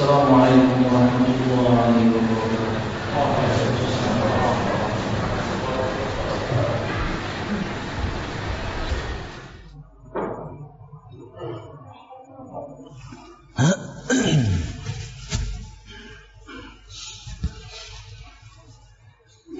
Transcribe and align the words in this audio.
السلام 0.00 0.34
عليكم 0.34 0.80
ورحمة 0.84 1.28
الله 1.28 1.92
وبركاته. 2.16 2.80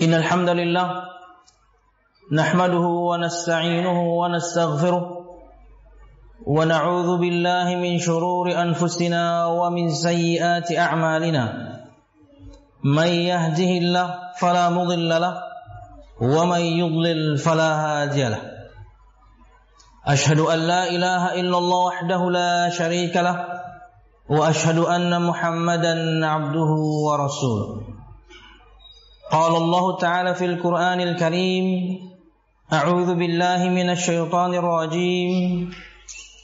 إن 0.03 0.14
الحمد 0.14 0.49
لله 0.49 0.89
نحمده 2.32 2.86
ونستعينه 3.09 3.99
ونستغفره 4.03 5.19
ونعوذ 6.50 7.18
بالله 7.22 7.77
من 7.79 7.99
شرور 7.99 8.46
أنفسنا 8.63 9.46
ومن 9.46 9.90
سيئات 9.95 10.73
أعمالنا. 10.73 11.45
من 12.85 13.07
يهده 13.07 13.73
الله 13.82 14.09
فلا 14.40 14.71
مضل 14.71 15.09
له 15.09 15.35
ومن 16.18 16.61
يضلل 16.61 17.39
فلا 17.39 17.71
هادي 17.82 18.29
له. 18.29 18.43
أشهد 20.07 20.40
أن 20.40 20.59
لا 20.59 20.90
إله 20.90 21.23
إلا 21.40 21.59
الله 21.59 21.79
وحده 21.86 22.31
لا 22.31 22.71
شريك 22.71 23.17
له 23.17 23.46
وأشهد 24.31 24.79
أن 24.79 25.23
محمدا 25.23 26.26
عبده 26.26 26.71
ورسوله. 27.07 27.71
قال 29.31 29.53
الله 29.57 29.96
تعالى 29.98 30.35
في 30.35 30.45
القرآن 30.45 31.01
الكريم 31.01 31.67
أعوذ 32.73 33.14
بالله 33.14 33.69
من 33.69 33.91
الشيطان 33.91 34.55
الرجيم. 34.55 35.70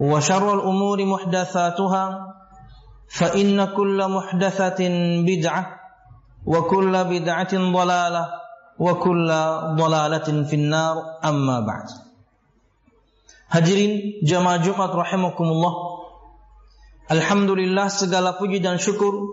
وشر 0.00 0.54
الأمور 0.54 1.04
محدثاتها 1.04 2.04
فإن 3.08 3.64
كل 3.64 3.98
محدثة 4.08 4.80
بدعة 5.28 5.62
وكل 6.46 7.04
بدعة 7.04 7.52
ضلالة 7.52 8.24
وكل 8.78 9.28
ضلالة 9.76 10.28
في 10.48 10.56
النار 10.56 10.96
أما 11.24 11.60
بعد 11.60 11.88
Hadirin 13.50 14.22
jamaah 14.22 14.62
Jumat 14.62 14.94
rahimakumullah 14.94 15.74
Alhamdulillah 17.10 17.90
segala 17.90 18.38
puji 18.38 18.62
dan 18.62 18.78
syukur 18.78 19.26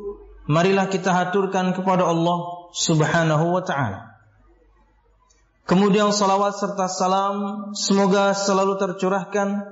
marilah 0.50 0.90
kita 0.90 1.14
haturkan 1.14 1.78
kepada 1.78 2.10
Allah 2.10 2.38
Subhanahu 2.74 3.54
wa 3.54 3.62
taala. 3.62 4.18
Kemudian 5.70 6.10
salawat 6.10 6.58
serta 6.58 6.90
salam 6.90 7.70
semoga 7.78 8.34
selalu 8.34 8.82
tercurahkan 8.82 9.71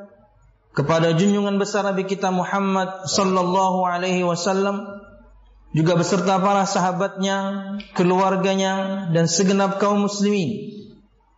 kepada 0.70 1.14
junjungan 1.18 1.58
besar 1.58 1.82
Nabi 1.82 2.06
kita 2.06 2.30
Muhammad 2.30 3.10
sallallahu 3.10 3.82
alaihi 3.86 4.22
wasallam 4.22 5.02
juga 5.70 5.94
beserta 5.94 6.42
para 6.42 6.66
sahabatnya, 6.66 7.78
keluarganya 7.94 9.06
dan 9.14 9.30
segenap 9.30 9.78
kaum 9.78 10.02
muslimin 10.02 10.82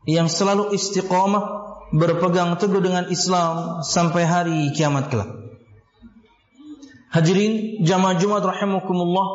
yang 0.09 0.32
selalu 0.32 0.72
istiqamah 0.72 1.69
berpegang 1.93 2.56
teguh 2.56 2.81
dengan 2.81 3.12
Islam 3.12 3.84
sampai 3.84 4.25
hari 4.25 4.72
kiamat 4.72 5.12
kelak. 5.12 5.31
Hadirin 7.12 7.84
jamaah 7.84 8.16
Jumat 8.16 8.41
rahimakumullah 8.41 9.26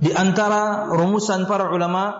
di 0.00 0.08
antara 0.16 0.88
rumusan 0.88 1.44
para 1.44 1.68
ulama 1.68 2.16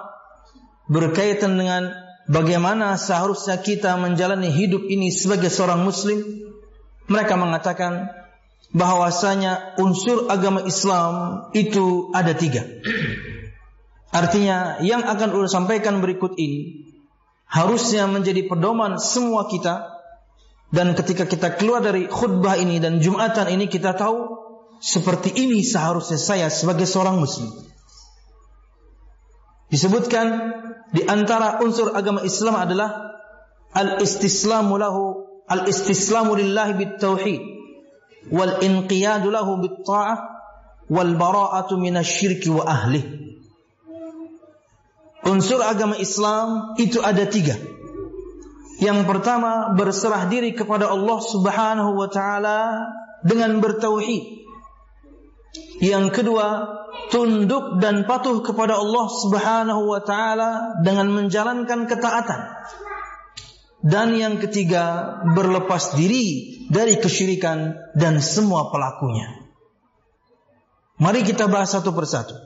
berkaitan 0.93 1.57
dengan 1.57 1.89
bagaimana 2.31 2.95
seharusnya 2.95 3.59
kita 3.59 3.99
menjalani 3.99 4.49
hidup 4.55 4.87
ini 4.87 5.11
sebagai 5.11 5.51
seorang 5.51 5.83
muslim? 5.83 6.23
Mereka 7.11 7.35
mengatakan 7.35 8.15
bahwasanya 8.71 9.75
unsur 9.83 10.31
agama 10.31 10.63
Islam 10.63 11.47
itu 11.59 12.15
ada 12.15 12.31
tiga. 12.39 12.63
Artinya 14.15 14.79
yang 14.83 15.03
akan 15.03 15.35
ulun 15.35 15.51
sampaikan 15.51 15.99
berikut 15.99 16.39
ini 16.39 16.87
harusnya 17.51 18.07
menjadi 18.07 18.47
pedoman 18.47 18.99
semua 19.03 19.51
kita. 19.51 19.99
Dan 20.71 20.95
ketika 20.95 21.27
kita 21.27 21.59
keluar 21.59 21.83
dari 21.83 22.07
khutbah 22.07 22.55
ini 22.55 22.79
dan 22.79 23.03
Jumatan 23.03 23.51
ini 23.51 23.67
kita 23.67 23.91
tahu 23.99 24.39
seperti 24.79 25.35
ini 25.35 25.67
seharusnya 25.67 26.15
saya 26.15 26.47
sebagai 26.47 26.87
seorang 26.87 27.19
muslim. 27.19 27.51
Disebutkan 29.67 30.27
di 30.91 31.07
antara 31.07 31.63
unsur 31.63 31.95
agama 31.95 32.27
Islam 32.27 32.59
adalah 32.59 33.15
al-istislamu 33.75 34.75
lahu 34.75 35.31
al-istislamu 35.47 36.35
lillahi 36.35 36.73
bit 36.79 36.93
tauhid 36.99 37.43
wal 38.31 38.59
inqiyadu 38.59 39.31
lahu 39.31 39.63
bit 39.63 39.79
ta'ah 39.87 40.19
wal 40.91 41.15
bara'atu 41.15 41.79
minasyirki 41.79 42.51
wa 42.51 42.67
ahli. 42.67 43.03
Unsur 45.23 45.63
agama 45.63 45.95
Islam 46.01 46.75
itu 46.81 46.99
ada 46.99 47.23
tiga. 47.29 47.55
Yang 48.81 49.05
pertama 49.05 49.77
berserah 49.77 50.27
diri 50.27 50.57
kepada 50.57 50.89
Allah 50.89 51.19
Subhanahu 51.21 52.01
wa 52.01 52.09
taala 52.09 52.89
dengan 53.21 53.61
bertauhid. 53.61 54.49
Yang 55.85 56.07
kedua 56.17 56.47
tunduk 57.11 57.83
dan 57.83 58.07
patuh 58.07 58.41
kepada 58.41 58.79
Allah 58.79 59.07
Subhanahu 59.11 59.83
wa 59.91 60.01
taala 60.01 60.81
dengan 60.81 61.11
menjalankan 61.11 61.91
ketaatan. 61.91 62.41
Dan 63.81 64.13
yang 64.15 64.37
ketiga 64.39 65.17
berlepas 65.35 65.97
diri 65.97 66.57
dari 66.69 67.01
kesyirikan 67.01 67.75
dan 67.97 68.21
semua 68.21 68.69
pelakunya. 68.69 69.41
Mari 71.01 71.25
kita 71.25 71.49
bahas 71.49 71.73
satu 71.73 71.97
persatu. 71.97 72.37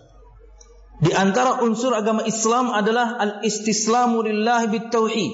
Di 1.02 1.10
antara 1.10 1.58
unsur 1.66 1.90
agama 1.90 2.22
Islam 2.22 2.70
adalah 2.70 3.18
al-istislamu 3.18 4.22
lillahi 4.22 4.70
bitauhid. 4.70 5.32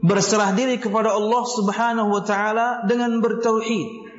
Berserah 0.00 0.54
diri 0.54 0.78
kepada 0.78 1.12
Allah 1.12 1.42
Subhanahu 1.42 2.08
wa 2.14 2.22
taala 2.22 2.86
dengan 2.86 3.18
bertauhid. 3.18 4.14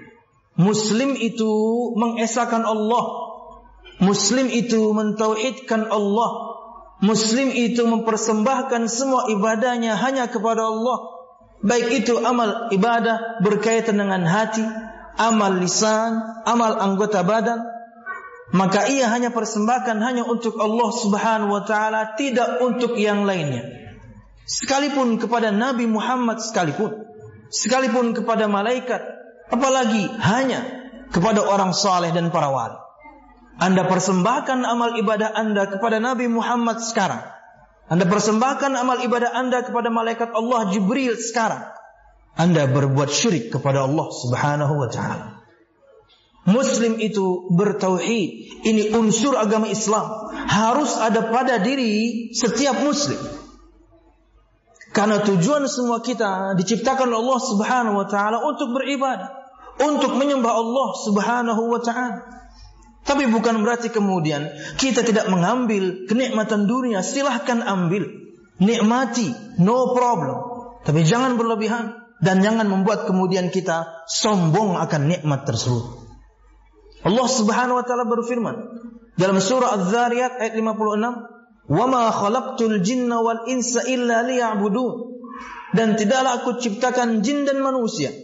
Muslim 0.60 1.16
itu 1.16 1.50
mengesahkan 1.96 2.68
Allah. 2.68 3.04
Muslim 4.02 4.50
itu 4.50 4.92
mentauhidkan 4.98 5.86
Allah. 5.94 6.58
Muslim 7.06 7.54
itu 7.54 7.86
mempersembahkan 7.86 8.90
semua 8.90 9.30
ibadahnya 9.30 9.94
hanya 9.94 10.26
kepada 10.26 10.66
Allah. 10.66 11.22
Baik 11.62 12.06
itu 12.06 12.18
amal 12.18 12.74
ibadah 12.74 13.42
berkaitan 13.46 14.02
dengan 14.02 14.26
hati, 14.26 14.66
amal 15.22 15.54
lisan, 15.62 16.18
amal 16.50 16.82
anggota 16.82 17.22
badan, 17.22 17.62
maka 18.52 18.90
ia 18.90 19.06
hanya 19.14 19.30
persembahkan 19.30 20.02
hanya 20.02 20.26
untuk 20.26 20.58
Allah 20.58 20.90
Subhanahu 20.90 21.54
wa 21.54 21.64
taala, 21.64 22.18
tidak 22.18 22.58
untuk 22.66 22.98
yang 22.98 23.30
lainnya. 23.30 23.70
Sekalipun 24.50 25.22
kepada 25.22 25.54
Nabi 25.54 25.86
Muhammad 25.86 26.42
sekalipun, 26.42 27.06
sekalipun 27.54 28.18
kepada 28.18 28.50
malaikat, 28.50 29.06
apalagi 29.54 30.10
hanya 30.18 30.66
kepada 31.14 31.46
orang 31.46 31.72
saleh 31.78 32.10
dan 32.10 32.34
para 32.34 32.50
wali. 32.50 32.91
Anda 33.60 33.84
persembahkan 33.88 34.64
amal 34.64 34.96
ibadah 35.02 35.34
Anda 35.36 35.68
kepada 35.68 36.00
Nabi 36.00 36.32
Muhammad 36.32 36.80
sekarang. 36.80 37.24
Anda 37.92 38.08
persembahkan 38.08 38.72
amal 38.72 39.04
ibadah 39.04 39.36
Anda 39.36 39.68
kepada 39.68 39.92
malaikat 39.92 40.32
Allah 40.32 40.72
Jibril 40.72 41.20
sekarang. 41.20 41.68
Anda 42.40 42.64
berbuat 42.72 43.12
syirik 43.12 43.52
kepada 43.52 43.84
Allah 43.84 44.08
Subhanahu 44.08 44.74
wa 44.80 44.88
taala. 44.88 45.44
Muslim 46.48 46.98
itu 46.98 47.52
bertauhid. 47.54 48.64
Ini 48.66 48.98
unsur 48.98 49.38
agama 49.38 49.70
Islam. 49.70 50.32
Harus 50.50 50.98
ada 50.98 51.30
pada 51.30 51.62
diri 51.62 52.32
setiap 52.34 52.82
muslim. 52.82 53.20
Karena 54.92 55.24
tujuan 55.24 55.70
semua 55.72 56.04
kita 56.04 56.58
diciptakan 56.58 57.14
Allah 57.14 57.40
Subhanahu 57.40 57.96
wa 57.96 58.08
taala 58.10 58.44
untuk 58.44 58.76
beribadah, 58.76 59.32
untuk 59.80 60.18
menyembah 60.18 60.52
Allah 60.52 60.90
Subhanahu 61.06 61.62
wa 61.72 61.80
taala. 61.80 62.41
Tapi 63.12 63.28
bukan 63.28 63.60
berarti 63.60 63.92
kemudian 63.92 64.56
kita 64.80 65.04
tidak 65.04 65.28
mengambil 65.28 66.08
kenikmatan 66.08 66.64
dunia, 66.64 67.04
silahkan 67.04 67.60
ambil. 67.60 68.08
Nikmati, 68.56 69.60
no 69.60 69.92
problem. 69.92 70.40
Tapi 70.88 71.04
jangan 71.04 71.36
berlebihan 71.36 71.92
dan 72.24 72.40
jangan 72.40 72.72
membuat 72.72 73.04
kemudian 73.12 73.52
kita 73.52 74.08
sombong 74.08 74.80
akan 74.80 75.12
nikmat 75.12 75.44
tersebut. 75.44 76.08
Allah 77.04 77.28
Subhanahu 77.28 77.82
wa 77.82 77.86
taala 77.86 78.08
berfirman 78.08 78.56
dalam 79.20 79.44
surah 79.44 79.76
Az-Zariyat 79.76 80.40
ayat 80.40 80.56
56, 80.56 81.12
"Wa 81.68 81.86
ma 81.92 82.16
khalaqtul 82.16 82.80
jinna 82.80 83.20
wal 83.20 83.44
insa 83.52 83.84
illa 83.92 84.24
liya'budun." 84.24 85.20
Dan 85.76 86.00
tidaklah 86.00 86.40
aku 86.40 86.64
ciptakan 86.64 87.28
jin 87.28 87.44
dan 87.44 87.60
manusia 87.60 88.16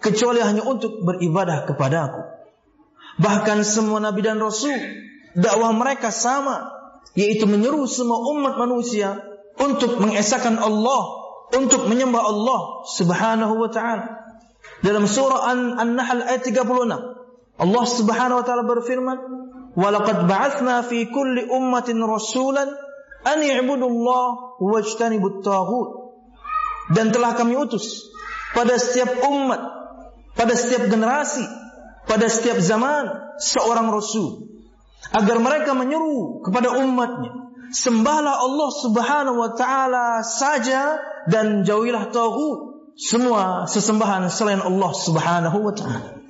kecuali 0.00 0.40
hanya 0.40 0.64
untuk 0.64 1.04
beribadah 1.04 1.68
kepada 1.68 2.08
aku. 2.08 2.29
Bahkan 3.20 3.58
semua 3.68 4.00
nabi 4.00 4.24
dan 4.24 4.40
rasul 4.40 4.80
dakwah 5.36 5.76
mereka 5.76 6.08
sama, 6.08 6.72
yaitu 7.12 7.44
menyeru 7.44 7.84
semua 7.84 8.24
umat 8.32 8.56
manusia 8.56 9.20
untuk 9.60 10.00
mengesahkan 10.00 10.56
Allah, 10.56 11.02
untuk 11.52 11.84
menyembah 11.84 12.22
Allah 12.22 12.60
Subhanahu 12.96 13.54
wa 13.60 13.68
taala. 13.68 14.06
Dalam 14.80 15.04
surah 15.04 15.52
An-Nahl 15.52 16.24
ayat 16.24 16.48
36, 16.48 16.64
Allah 17.60 17.84
Subhanahu 17.84 18.40
wa 18.40 18.44
taala 18.46 18.64
berfirman, 18.64 19.18
"Walaqad 19.76 20.24
ba'atsna 20.24 20.80
fi 20.88 21.04
kulli 21.12 21.44
ummatin 21.52 22.00
rasulan 22.00 22.72
an 23.28 23.38
i'budullah 23.44 24.56
wajtanibut 24.64 25.44
taghut." 25.44 26.16
Dan 26.96 27.12
telah 27.12 27.36
kami 27.36 27.54
utus 27.54 28.08
pada 28.56 28.80
setiap 28.80 29.20
umat, 29.28 29.60
pada 30.34 30.56
setiap 30.56 30.88
generasi, 30.88 31.44
pada 32.06 32.26
setiap 32.28 32.60
zaman 32.60 33.36
seorang 33.40 33.88
rasul. 33.90 34.48
Agar 35.10 35.40
mereka 35.40 35.72
menyeru 35.72 36.44
kepada 36.44 36.76
umatnya. 36.76 37.50
Sembahlah 37.70 38.42
Allah 38.42 38.70
Subhanahu 38.82 39.36
wa 39.38 39.50
taala 39.54 40.26
saja 40.26 40.98
dan 41.30 41.62
jauhilah 41.62 42.10
taghut 42.10 42.70
semua 42.98 43.64
sesembahan 43.70 44.28
selain 44.28 44.60
Allah 44.60 44.92
Subhanahu 44.92 45.58
wa 45.64 45.72
taala. 45.72 46.20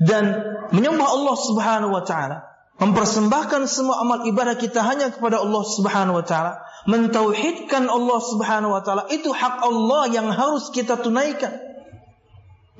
Dan 0.00 0.24
menyembah 0.72 1.08
Allah 1.12 1.36
Subhanahu 1.36 1.92
wa 1.92 2.04
taala, 2.06 2.46
mempersembahkan 2.80 3.68
semua 3.68 4.00
amal 4.00 4.24
ibadah 4.24 4.56
kita 4.56 4.80
hanya 4.80 5.12
kepada 5.12 5.40
Allah 5.44 5.64
Subhanahu 5.64 6.20
wa 6.20 6.24
taala, 6.24 6.64
mentauhidkan 6.88 7.88
Allah 7.90 8.18
Subhanahu 8.24 8.72
wa 8.72 8.80
taala 8.80 9.04
itu 9.12 9.28
hak 9.28 9.60
Allah 9.60 10.08
yang 10.08 10.32
harus 10.32 10.72
kita 10.72 10.96
tunaikan. 10.96 11.69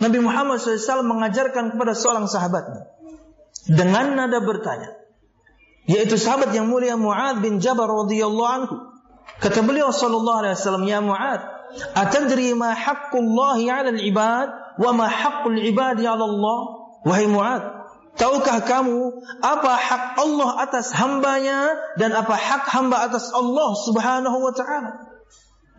Nabi 0.01 0.19
Muhammad 0.25 0.59
SAW 0.59 1.05
mengajarkan 1.05 1.77
kepada 1.77 1.93
seorang 1.93 2.25
sahabatnya 2.25 2.89
dengan 3.69 4.17
nada 4.17 4.41
bertanya, 4.41 4.97
yaitu 5.85 6.17
sahabat 6.17 6.57
yang 6.57 6.73
mulia 6.73 6.97
Muad 6.97 7.45
bin 7.45 7.61
Jabal 7.61 7.87
radhiyallahu 7.87 8.51
anhu. 8.51 8.77
Kata 9.45 9.61
beliau 9.61 9.93
sallallahu 9.93 10.41
alaihi 10.41 10.57
wasallam, 10.57 10.85
"Ya 10.89 11.05
Muad, 11.05 11.41
atadri 11.93 12.57
ma 12.57 12.73
haqqullahi 12.73 13.69
'ala 13.69 13.93
al-ibad 13.93 14.49
wa 14.81 14.91
ma 14.97 15.07
haqqul 15.07 15.61
ibadi 15.61 16.09
'ala 16.09 16.25
Allah?" 16.25 16.81
Wahai 17.01 17.33
Mu'ad, 17.33 17.65
tahukah 18.21 18.61
kamu 18.61 19.25
apa 19.41 19.73
hak 19.73 20.21
Allah 20.21 20.51
atas 20.69 20.93
hambanya 20.93 21.73
dan 21.97 22.13
apa 22.13 22.37
hak 22.37 22.69
hamba 22.69 23.09
atas 23.09 23.33
Allah 23.33 23.73
Subhanahu 23.89 24.37
wa 24.37 24.53
taala? 24.53 25.09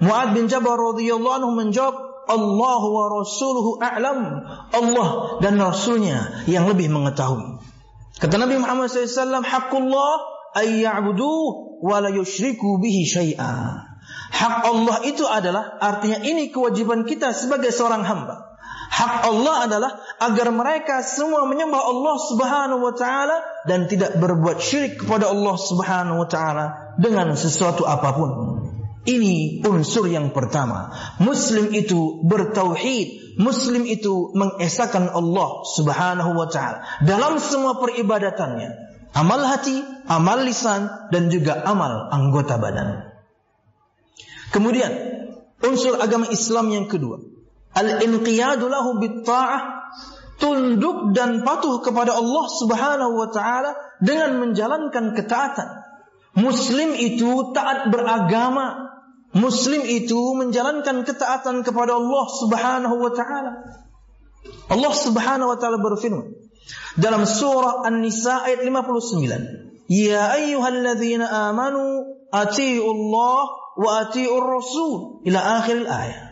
Mu'ad 0.01 0.33
bin 0.33 0.49
Jabal 0.49 0.81
radhiyallahu 0.81 1.45
anhu 1.45 1.53
menjawab, 1.53 1.93
Allah 2.31 2.81
wa 2.87 3.03
rasuluhu 3.11 3.83
a'lam. 3.83 4.19
Allah 4.71 5.09
dan 5.43 5.59
rasulnya 5.59 6.47
yang 6.47 6.71
lebih 6.71 6.87
mengetahui. 6.87 7.59
Kata 8.17 8.39
Nabi 8.39 8.55
Muhammad 8.63 8.87
SAW, 8.87 9.43
Hakullah 9.43 10.13
ay 10.55 10.87
ya'buduh 10.87 11.83
wa 11.83 11.97
la 11.99 12.09
yushriku 12.15 12.79
bihi 12.79 13.03
syai'a. 13.03 13.83
Hak 14.31 14.55
Allah 14.63 15.03
itu 15.03 15.27
adalah 15.27 15.77
artinya 15.77 16.23
ini 16.23 16.49
kewajiban 16.49 17.03
kita 17.03 17.35
sebagai 17.35 17.69
seorang 17.69 18.01
hamba 18.07 18.51
Hak 18.91 19.23
Allah 19.23 19.55
adalah 19.71 19.91
agar 20.19 20.51
mereka 20.51 20.99
semua 20.99 21.47
menyembah 21.47 21.79
Allah 21.79 22.15
Subhanahu 22.27 22.81
wa 22.83 22.91
taala 22.91 23.39
dan 23.63 23.87
tidak 23.87 24.19
berbuat 24.19 24.59
syirik 24.59 24.99
kepada 24.99 25.31
Allah 25.31 25.55
Subhanahu 25.55 26.19
wa 26.19 26.27
taala 26.27 26.95
dengan 26.99 27.31
sesuatu 27.39 27.87
apa 27.87 28.11
pun. 28.11 28.29
Ini 29.01 29.65
unsur 29.65 30.05
yang 30.05 30.29
pertama. 30.29 30.93
Muslim 31.17 31.73
itu 31.73 32.21
bertauhid, 32.21 33.37
muslim 33.41 33.89
itu 33.89 34.29
mengesahkan 34.37 35.09
Allah 35.09 35.49
Subhanahu 35.73 36.37
wa 36.37 36.45
taala 36.45 36.85
dalam 37.01 37.41
semua 37.41 37.81
peribadatannya. 37.81 38.93
Amal 39.17 39.41
hati, 39.43 39.81
amal 40.05 40.45
lisan 40.45 40.87
dan 41.09 41.33
juga 41.33 41.65
amal 41.65 42.13
anggota 42.13 42.61
badan. 42.61 43.09
Kemudian 44.53 44.93
unsur 45.65 45.97
agama 45.97 46.29
Islam 46.29 46.69
yang 46.69 46.85
kedua, 46.85 47.19
Al-inqiyadu 47.71 48.67
lahu 48.67 48.99
bitta'ah 48.99 49.81
tunduk 50.37 51.15
dan 51.15 51.41
patuh 51.41 51.79
kepada 51.79 52.17
Allah 52.17 52.45
Subhanahu 52.49 53.13
wa 53.15 53.29
taala 53.31 53.71
dengan 54.03 54.41
menjalankan 54.41 55.15
ketaatan. 55.15 55.80
Muslim 56.35 56.95
itu 56.95 57.51
taat 57.51 57.91
beragama. 57.91 58.91
Muslim 59.31 59.83
itu 59.87 60.35
menjalankan 60.35 61.07
ketaatan 61.07 61.63
kepada 61.63 61.95
Allah 61.95 62.25
Subhanahu 62.39 62.95
wa 62.99 63.11
taala. 63.15 63.51
Allah 64.67 64.93
Subhanahu 64.95 65.55
wa 65.55 65.57
taala 65.59 65.79
berfirman 65.79 66.35
dalam 66.99 67.23
surah 67.23 67.87
An-Nisa 67.87 68.43
ayat 68.47 68.63
59, 68.63 69.87
"Ya 69.87 70.35
ayyuhalladzina 70.35 71.27
amanu 71.51 72.11
atii'u 72.31 72.83
Allah 72.83 73.43
wa 73.79 73.89
atii'ur 74.03 74.43
rasul" 74.43 75.23
ila 75.23 75.39
akhir 75.63 75.87
ayat. 75.87 76.31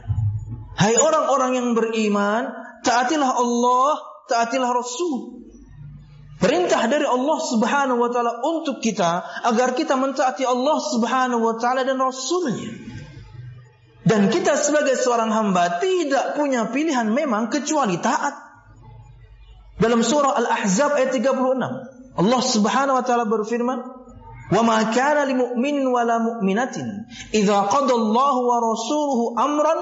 Hai 0.80 0.96
orang-orang 0.96 1.52
yang 1.60 1.68
beriman, 1.76 2.56
taatilah 2.88 3.36
Allah, 3.36 4.00
taatilah 4.32 4.72
Rasul. 4.72 5.44
Perintah 6.40 6.88
dari 6.88 7.04
Allah 7.04 7.38
Subhanahu 7.44 8.00
wa 8.00 8.10
taala 8.16 8.40
untuk 8.40 8.80
kita 8.80 9.44
agar 9.44 9.76
kita 9.76 10.00
mentaati 10.00 10.48
Allah 10.48 10.80
Subhanahu 10.80 11.44
wa 11.44 11.56
taala 11.60 11.84
dan 11.84 12.00
Rasulnya. 12.00 12.72
Dan 14.08 14.32
kita 14.32 14.56
sebagai 14.56 14.96
seorang 14.96 15.36
hamba 15.36 15.84
tidak 15.84 16.40
punya 16.40 16.72
pilihan 16.72 17.12
memang 17.12 17.52
kecuali 17.52 18.00
taat. 18.00 18.40
Dalam 19.84 20.00
surah 20.00 20.40
Al-Ahzab 20.40 20.96
ayat 20.96 21.12
36, 21.12 21.36
Allah 22.16 22.42
Subhanahu 22.42 22.96
wa 23.00 23.04
taala 23.04 23.28
berfirman, 23.28 23.80
"Wa 24.56 24.62
ma 24.64 24.80
kana 24.96 25.28
lil 25.28 25.44
mu'minin 25.44 25.92
wa 25.92 26.08
la 26.08 26.24
mu'minatin 26.24 26.88
idza 27.36 27.68
qada 27.68 27.96
wa 28.00 28.56
rasuluhu 28.64 29.36
amran 29.36 29.80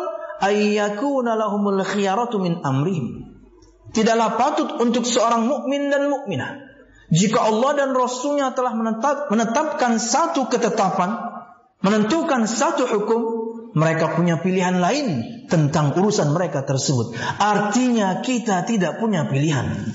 khiyaratu 1.85 2.41
min 2.41 2.61
amrihim. 2.65 3.26
Tidaklah 3.97 4.37
patut 4.37 4.69
untuk 4.77 5.09
seorang 5.09 5.49
mukmin 5.49 5.89
dan 5.89 6.05
mukminah 6.05 6.67
jika 7.07 7.39
Allah 7.39 7.71
dan 7.79 7.95
Rasulnya 7.95 8.51
telah 8.51 8.75
menetap, 8.75 9.31
menetapkan 9.31 9.95
satu 9.95 10.51
ketetapan, 10.51 11.15
menentukan 11.79 12.43
satu 12.43 12.83
hukum, 12.83 13.21
mereka 13.71 14.11
punya 14.11 14.43
pilihan 14.43 14.83
lain 14.83 15.23
tentang 15.47 15.95
urusan 15.95 16.35
mereka 16.35 16.67
tersebut. 16.67 17.15
Artinya 17.39 18.19
kita 18.19 18.67
tidak 18.67 18.99
punya 18.99 19.23
pilihan. 19.31 19.87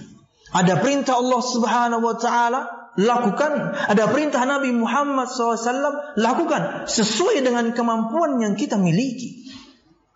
Ada 0.52 0.80
perintah 0.80 1.20
Allah 1.20 1.42
Subhanahu 1.44 2.00
wa 2.00 2.16
taala, 2.16 2.60
lakukan. 2.96 3.76
Ada 3.92 4.08
perintah 4.08 4.48
Nabi 4.48 4.72
Muhammad 4.72 5.28
SAW, 5.28 6.16
lakukan 6.16 6.88
sesuai 6.88 7.44
dengan 7.44 7.76
kemampuan 7.76 8.40
yang 8.40 8.56
kita 8.56 8.80
miliki. 8.80 9.41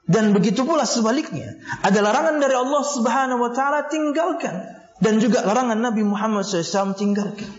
Dan 0.07 0.31
begitu 0.31 0.63
pula 0.63 0.87
sebaliknya. 0.87 1.59
Ada 1.83 1.99
larangan 1.99 2.39
dari 2.39 2.55
Allah 2.55 2.83
Subhanahu 2.87 3.43
wa 3.43 3.51
taala 3.51 3.91
tinggalkan 3.91 4.55
dan 5.03 5.19
juga 5.19 5.43
larangan 5.43 5.83
Nabi 5.83 6.07
Muhammad 6.07 6.47
SAW 6.47 6.95
tinggalkan. 6.95 7.51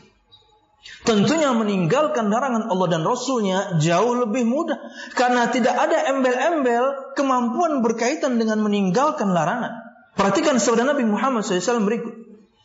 Tentunya 1.03 1.51
meninggalkan 1.51 2.31
larangan 2.31 2.71
Allah 2.71 2.87
dan 2.87 3.03
Rasulnya 3.03 3.75
jauh 3.83 4.15
lebih 4.15 4.47
mudah 4.47 4.79
karena 5.19 5.51
tidak 5.51 5.75
ada 5.75 6.07
embel-embel 6.15 7.15
kemampuan 7.19 7.83
berkaitan 7.83 8.39
dengan 8.39 8.63
meninggalkan 8.63 9.35
larangan. 9.35 9.83
Perhatikan 10.15 10.55
sabda 10.57 10.87
Nabi 10.87 11.03
Muhammad 11.03 11.43
SAW 11.43 11.83
berikut. 11.83 12.15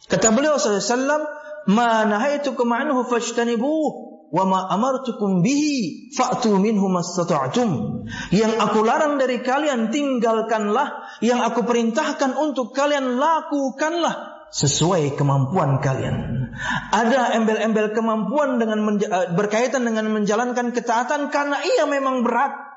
Kata 0.07 0.31
beliau 0.31 0.55
SAW, 0.57 1.27
"Ma 1.67 2.07
nahaitukum 2.07 2.71
anhu 2.71 3.03
fajtanibuh 3.11 4.12
wa 4.33 4.45
ma 4.49 4.65
amartukum 4.73 5.45
bihi 5.45 6.09
fa'tu 6.17 6.57
minhu 6.57 6.89
mastata'tum. 6.89 8.03
Yang 8.33 8.53
aku 8.57 8.81
larang 8.81 9.21
dari 9.21 9.45
kalian 9.45 9.93
tinggalkanlah, 9.93 11.21
yang 11.21 11.45
aku 11.45 11.69
perintahkan 11.69 12.41
untuk 12.41 12.73
kalian 12.73 13.21
lakukanlah 13.21 14.49
sesuai 14.53 15.21
kemampuan 15.21 15.85
kalian. 15.85 16.49
Ada 16.93 17.37
embel-embel 17.41 17.93
kemampuan 17.93 18.57
dengan 18.57 18.97
eh, 19.01 19.33
berkaitan 19.33 19.85
dengan 19.85 20.09
menjalankan 20.13 20.73
ketaatan 20.73 21.29
karena 21.29 21.61
ia 21.61 21.85
memang 21.85 22.25
berat. 22.25 22.73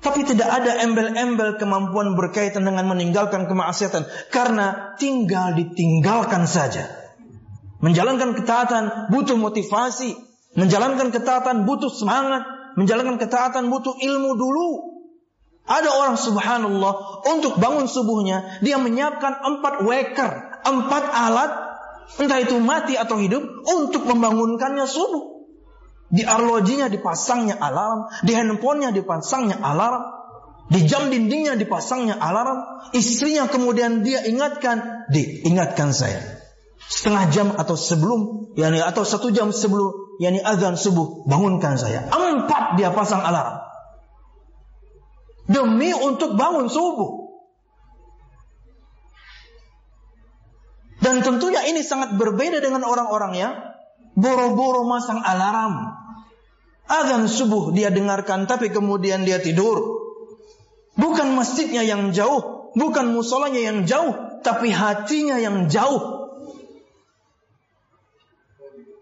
Tapi 0.00 0.24
tidak 0.24 0.48
ada 0.48 0.80
embel-embel 0.80 1.60
kemampuan 1.60 2.16
berkaitan 2.16 2.64
dengan 2.64 2.88
meninggalkan 2.88 3.44
kemaksiatan 3.46 4.08
karena 4.32 4.96
tinggal 4.96 5.52
ditinggalkan 5.52 6.48
saja. 6.48 6.88
Menjalankan 7.84 8.32
ketaatan 8.32 9.12
butuh 9.12 9.36
motivasi, 9.36 10.29
menjalankan 10.54 11.14
ketaatan 11.14 11.66
butuh 11.68 11.90
semangat, 11.90 12.46
menjalankan 12.74 13.18
ketaatan 13.20 13.70
butuh 13.70 13.94
ilmu 13.98 14.34
dulu. 14.34 14.70
Ada 15.70 15.86
orang 15.86 16.16
subhanallah 16.18 17.22
untuk 17.30 17.60
bangun 17.62 17.86
subuhnya 17.86 18.58
dia 18.58 18.80
menyiapkan 18.80 19.38
empat 19.38 19.86
waker, 19.86 20.30
empat 20.66 21.04
alat 21.14 21.52
entah 22.18 22.42
itu 22.42 22.58
mati 22.58 22.98
atau 22.98 23.22
hidup 23.22 23.44
untuk 23.70 24.02
membangunkannya 24.08 24.88
subuh. 24.90 25.46
Di 26.10 26.26
arlojinya 26.26 26.90
dipasangnya 26.90 27.54
alarm, 27.54 28.10
di 28.26 28.34
handphonenya 28.34 28.90
dipasangnya 28.90 29.62
alarm, 29.62 30.02
di 30.66 30.82
jam 30.86 31.06
dindingnya 31.06 31.54
dipasangnya 31.54 32.18
alarm, 32.18 32.90
istrinya 32.90 33.46
kemudian 33.46 34.02
dia 34.02 34.26
ingatkan, 34.26 35.06
di 35.06 35.46
ingatkan 35.46 35.94
saya. 35.94 36.42
Setengah 36.90 37.24
jam 37.30 37.48
atau 37.54 37.78
sebelum, 37.78 38.50
yakni 38.58 38.82
atau 38.82 39.06
satu 39.06 39.30
jam 39.30 39.54
sebelum, 39.54 39.99
yakni 40.20 40.44
azan 40.44 40.76
subuh, 40.76 41.24
bangunkan 41.24 41.80
saya. 41.80 42.04
Empat 42.12 42.76
dia 42.76 42.92
pasang 42.92 43.24
alarm. 43.24 43.64
Demi 45.48 45.96
untuk 45.96 46.36
bangun 46.36 46.68
subuh. 46.68 47.32
Dan 51.00 51.24
tentunya 51.24 51.64
ini 51.64 51.80
sangat 51.80 52.20
berbeda 52.20 52.60
dengan 52.60 52.84
orang-orang 52.84 53.32
ya. 53.32 53.50
Boro-boro 54.12 54.84
masang 54.84 55.24
alarm. 55.24 55.96
Azan 56.84 57.24
subuh 57.24 57.72
dia 57.72 57.88
dengarkan 57.88 58.44
tapi 58.44 58.68
kemudian 58.68 59.24
dia 59.24 59.40
tidur. 59.40 60.04
Bukan 61.00 61.32
masjidnya 61.32 61.80
yang 61.80 62.12
jauh, 62.12 62.68
bukan 62.76 63.16
musolanya 63.16 63.72
yang 63.72 63.88
jauh, 63.88 64.12
tapi 64.44 64.68
hatinya 64.68 65.40
yang 65.40 65.72
jauh. 65.72 66.19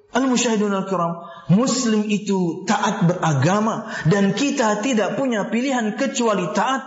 Al-musyahidun 0.09 0.73
al-kiram, 0.73 1.21
muslim 1.53 2.09
itu 2.09 2.65
taat 2.65 3.05
beragama 3.05 3.93
dan 4.09 4.33
kita 4.33 4.81
tidak 4.81 5.21
punya 5.21 5.53
pilihan 5.53 6.01
kecuali 6.01 6.49
taat 6.57 6.81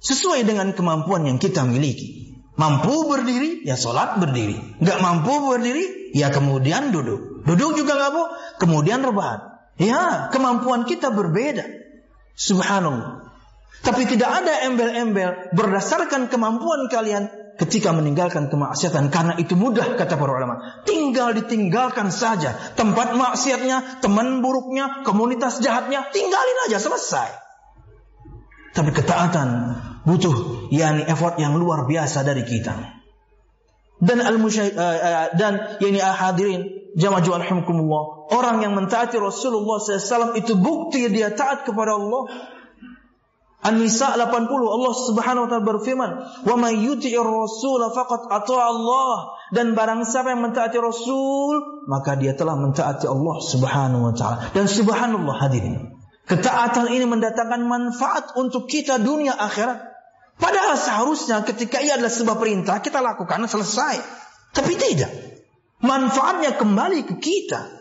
sesuai 0.00 0.48
dengan 0.48 0.72
kemampuan 0.72 1.28
yang 1.28 1.36
kita 1.36 1.68
miliki. 1.68 2.32
Mampu 2.56 3.08
berdiri, 3.08 3.64
ya 3.64 3.76
sholat 3.76 4.20
berdiri. 4.20 4.80
Gak 4.80 5.00
mampu 5.00 5.32
berdiri, 5.48 6.12
ya 6.16 6.32
kemudian 6.32 6.92
duduk. 6.92 7.44
Duduk 7.44 7.76
juga 7.76 7.96
gak 7.96 8.12
mampu, 8.12 8.24
kemudian 8.60 9.00
rebahan. 9.04 9.40
Ya, 9.80 10.28
kemampuan 10.28 10.84
kita 10.84 11.08
berbeda. 11.08 11.64
Subhanallah. 12.36 13.32
Tapi 13.80 14.04
tidak 14.04 14.44
ada 14.44 14.68
embel-embel 14.68 15.56
berdasarkan 15.56 16.28
kemampuan 16.28 16.92
kalian 16.92 17.32
ketika 17.58 17.90
meninggalkan 17.90 18.52
kemaksiatan 18.52 19.10
karena 19.10 19.34
itu 19.40 19.58
mudah 19.58 19.98
kata 19.98 20.14
para 20.14 20.32
ulama. 20.32 20.84
Tinggal 20.86 21.34
ditinggalkan 21.34 22.12
saja 22.14 22.54
tempat 22.78 23.16
maksiatnya, 23.16 24.02
teman 24.04 24.44
buruknya, 24.44 25.02
komunitas 25.02 25.58
jahatnya, 25.64 26.08
tinggalin 26.14 26.58
aja 26.70 26.78
selesai. 26.78 27.30
Tapi 28.70 28.90
ketaatan 28.94 29.48
butuh 30.06 30.68
yakni 30.70 31.02
effort 31.10 31.36
yang 31.42 31.58
luar 31.58 31.90
biasa 31.90 32.22
dari 32.22 32.46
kita. 32.46 33.02
Dan 34.00 34.24
al 34.24 34.40
uh, 34.40 34.48
uh, 34.48 35.26
dan 35.36 35.76
yakni 35.82 36.00
hadirin 36.00 36.80
jamaah 36.96 37.44
rahimakumullah, 37.44 38.32
orang 38.32 38.64
yang 38.64 38.72
mentaati 38.72 39.20
Rasulullah 39.20 39.76
SAW 39.76 40.34
itu 40.40 40.56
bukti 40.56 41.06
dia 41.12 41.34
taat 41.34 41.68
kepada 41.68 42.00
Allah. 42.00 42.22
An-Nisa 43.60 44.16
80 44.16 44.48
Allah 44.48 44.94
Subhanahu 44.96 45.44
wa 45.44 45.48
taala 45.52 45.64
berfirman, 45.68 46.10
"Wa 46.48 46.54
may 46.56 46.80
yuti'ir 46.80 47.20
rasul 47.20 47.84
faqad 47.92 48.32
ata'a 48.32 48.64
Allah." 48.72 49.36
Dan 49.50 49.74
barang 49.74 50.06
siapa 50.06 50.30
yang 50.30 50.46
mentaati 50.46 50.78
Rasul, 50.78 51.84
maka 51.90 52.14
dia 52.14 52.38
telah 52.38 52.54
mentaati 52.54 53.10
Allah 53.10 53.36
Subhanahu 53.42 54.02
wa 54.06 54.14
taala. 54.14 54.48
Dan 54.54 54.70
subhanallah 54.70 55.36
hadirin. 55.42 55.90
Ketaatan 56.30 56.94
ini 56.94 57.02
mendatangkan 57.10 57.66
manfaat 57.66 58.38
untuk 58.38 58.70
kita 58.70 59.02
dunia 59.02 59.34
akhirat. 59.34 59.90
Padahal 60.38 60.78
seharusnya 60.78 61.42
ketika 61.42 61.82
ia 61.82 61.98
adalah 61.98 62.14
sebuah 62.14 62.38
perintah 62.38 62.78
kita 62.78 63.02
lakukan 63.02 63.44
selesai. 63.50 63.98
Tapi 64.54 64.72
tidak. 64.78 65.10
Manfaatnya 65.82 66.54
kembali 66.54 67.10
ke 67.10 67.14
kita. 67.18 67.79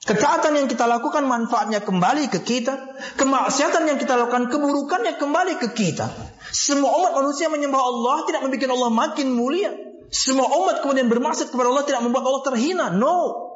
Ketaatan 0.00 0.56
yang 0.56 0.64
kita 0.64 0.88
lakukan 0.88 1.28
manfaatnya 1.28 1.84
kembali 1.84 2.32
ke 2.32 2.40
kita. 2.40 2.96
Kemaksiatan 3.20 3.84
yang 3.84 4.00
kita 4.00 4.16
lakukan 4.16 4.48
keburukannya 4.48 5.20
kembali 5.20 5.60
ke 5.60 5.76
kita. 5.76 6.08
Semua 6.48 6.96
umat 6.96 7.12
manusia 7.20 7.52
menyembah 7.52 7.82
Allah 7.84 8.24
tidak 8.24 8.48
membuat 8.48 8.72
Allah 8.72 8.92
makin 8.96 9.28
mulia. 9.36 9.76
Semua 10.08 10.48
umat 10.48 10.80
kemudian 10.80 11.12
bermaksud 11.12 11.52
kepada 11.52 11.68
Allah 11.68 11.84
tidak 11.84 12.00
membuat 12.00 12.24
Allah 12.24 12.42
terhina. 12.48 12.86
No. 12.96 13.50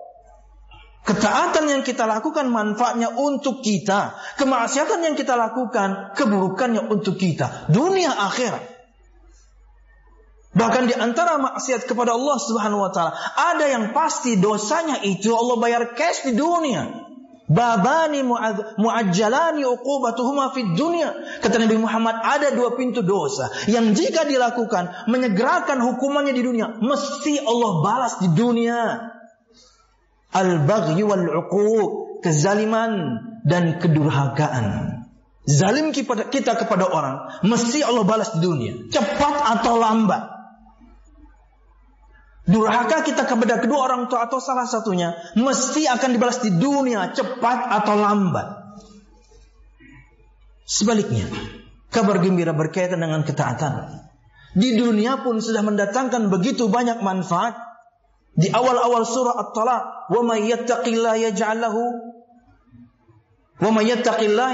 Ketaatan 1.04 1.64
yang 1.64 1.80
kita 1.80 2.04
lakukan 2.04 2.52
manfaatnya 2.52 3.16
untuk 3.16 3.64
kita. 3.64 4.12
Kemaksiatan 4.36 5.00
yang 5.00 5.16
kita 5.16 5.40
lakukan 5.40 6.12
keburukannya 6.12 6.92
untuk 6.92 7.16
kita. 7.16 7.72
Dunia 7.72 8.12
akhirat. 8.12 8.73
Bahkan 10.54 10.86
di 10.86 10.94
antara 10.94 11.34
maksiat 11.42 11.90
kepada 11.90 12.14
Allah 12.14 12.38
Subhanahu 12.38 12.86
wa 12.86 12.90
taala, 12.94 13.12
ada 13.34 13.66
yang 13.66 13.90
pasti 13.90 14.38
dosanya 14.38 15.02
itu 15.02 15.34
Allah 15.34 15.58
bayar 15.58 15.98
cash 15.98 16.22
di 16.22 16.38
dunia. 16.38 17.04
Babani 17.44 18.24
muajjalani 18.80 19.68
uqubatuhuma 19.68 20.56
fid 20.56 20.78
dunia. 20.78 21.12
Kata 21.44 21.60
Nabi 21.60 21.76
Muhammad 21.76 22.16
ada 22.24 22.56
dua 22.56 22.72
pintu 22.72 23.04
dosa 23.04 23.52
yang 23.68 23.92
jika 23.92 24.24
dilakukan 24.24 25.10
menyegerakan 25.12 25.82
hukumannya 25.84 26.32
di 26.32 26.40
dunia, 26.40 26.80
mesti 26.80 27.44
Allah 27.44 27.72
balas 27.84 28.14
di 28.22 28.32
dunia 28.32 29.12
al-baghy 30.34 31.04
wal 31.04 31.26
uquq, 31.44 32.24
kezaliman 32.24 33.22
dan 33.44 33.76
kedurhakaan. 33.76 34.66
Zalim 35.44 35.92
kita 35.92 36.56
kepada 36.56 36.88
orang, 36.88 37.44
mesti 37.44 37.84
Allah 37.84 38.08
balas 38.08 38.32
di 38.32 38.40
dunia, 38.40 38.88
cepat 38.88 39.60
atau 39.60 39.76
lambat. 39.76 40.33
Durhaka 42.44 43.00
kita 43.00 43.24
kepada 43.24 43.56
kedua 43.56 43.88
orang 43.88 44.12
tua 44.12 44.28
atau 44.28 44.36
salah 44.36 44.68
satunya, 44.68 45.16
mesti 45.32 45.88
akan 45.88 46.10
dibalas 46.12 46.44
di 46.44 46.52
dunia, 46.52 47.08
cepat 47.16 47.72
atau 47.72 47.96
lambat. 47.96 48.48
Sebaliknya, 50.68 51.24
kabar 51.88 52.20
gembira 52.20 52.52
berkaitan 52.52 53.00
dengan 53.00 53.24
ketaatan. 53.24 53.96
Di 54.52 54.76
dunia 54.76 55.24
pun 55.24 55.40
sudah 55.40 55.64
mendatangkan 55.64 56.28
begitu 56.28 56.68
banyak 56.68 57.00
manfaat, 57.00 57.56
di 58.36 58.52
awal-awal 58.52 59.08
surah 59.08 59.40
At-Talaq, 59.40 60.12
"Wa 60.12 60.20
may 60.20 60.44
yattaqillaha 60.50 61.16
yaj'al 61.32 61.58
lahu 61.64 61.82
wa 63.62 63.70
may 63.72 63.88
yattaqillaha 63.88 64.52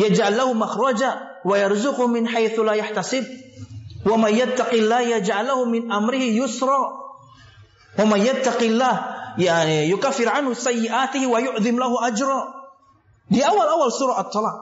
yaj'al 0.00 0.34
lahu 0.34 0.56
makhraja 0.56 1.42
wa 1.44 1.54
yarzuqhu 1.58 2.08
min 2.08 2.24
haitsu 2.24 2.64
la 2.64 2.80
yahtasib." 2.80 3.28
Wa 4.06 4.14
may 4.14 4.38
yattaqillaha 4.38 5.18
yaj'al 5.18 5.50
lahu 5.50 5.66
min 5.66 5.90
amrihi 5.90 6.38
yusra. 6.38 6.94
Wa 7.98 8.04
may 8.06 8.22
yattaqillaha 8.22 9.34
yani 9.36 9.90
yukaffir 9.90 10.30
anhu 10.30 10.54
sayyi'atihi 10.54 11.26
wa 11.26 11.42
yu'dhim 11.42 11.76
lahu 11.76 11.98
ajra. 11.98 12.54
Di 13.26 13.42
awal-awal 13.42 13.90
surah 13.90 14.22
At-Talaq, 14.22 14.56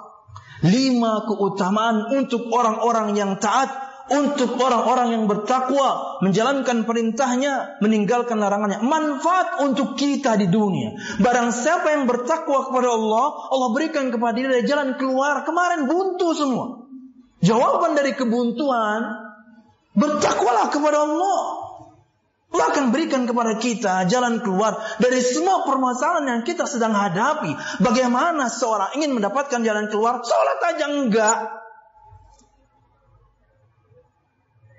lima 0.64 1.28
keutamaan 1.28 2.16
untuk 2.16 2.48
orang-orang 2.48 3.12
yang 3.12 3.36
taat 3.36 3.68
untuk 4.04 4.60
orang-orang 4.60 5.16
yang 5.16 5.24
bertakwa, 5.24 6.20
menjalankan 6.20 6.84
perintahnya, 6.84 7.80
meninggalkan 7.80 8.36
larangannya. 8.36 8.84
Manfaat 8.84 9.64
untuk 9.64 9.96
kita 9.96 10.36
di 10.36 10.52
dunia. 10.52 10.92
Barang 11.24 11.48
siapa 11.56 11.96
yang 11.96 12.04
bertakwa 12.04 12.68
kepada 12.68 12.92
Allah, 12.92 13.48
Allah 13.48 13.68
berikan 13.72 14.12
kepada 14.12 14.36
dia 14.36 14.60
jalan 14.68 15.00
keluar. 15.00 15.40
Kemarin 15.48 15.88
buntu 15.88 16.36
semua. 16.36 16.84
Jawaban 17.40 17.96
dari 17.96 18.12
kebuntuan, 18.12 19.23
bertakwalah 19.94 20.68
kepada 20.74 21.06
Allah. 21.06 21.40
Allah 22.54 22.70
akan 22.70 22.94
berikan 22.94 23.26
kepada 23.26 23.58
kita 23.58 24.06
jalan 24.06 24.38
keluar 24.38 24.78
dari 25.02 25.18
semua 25.18 25.66
permasalahan 25.66 26.38
yang 26.38 26.40
kita 26.46 26.70
sedang 26.70 26.94
hadapi. 26.94 27.50
Bagaimana 27.82 28.46
seorang 28.46 28.94
ingin 28.94 29.10
mendapatkan 29.10 29.58
jalan 29.66 29.90
keluar? 29.90 30.22
Sholat 30.22 30.58
aja 30.62 30.86
enggak. 30.86 31.38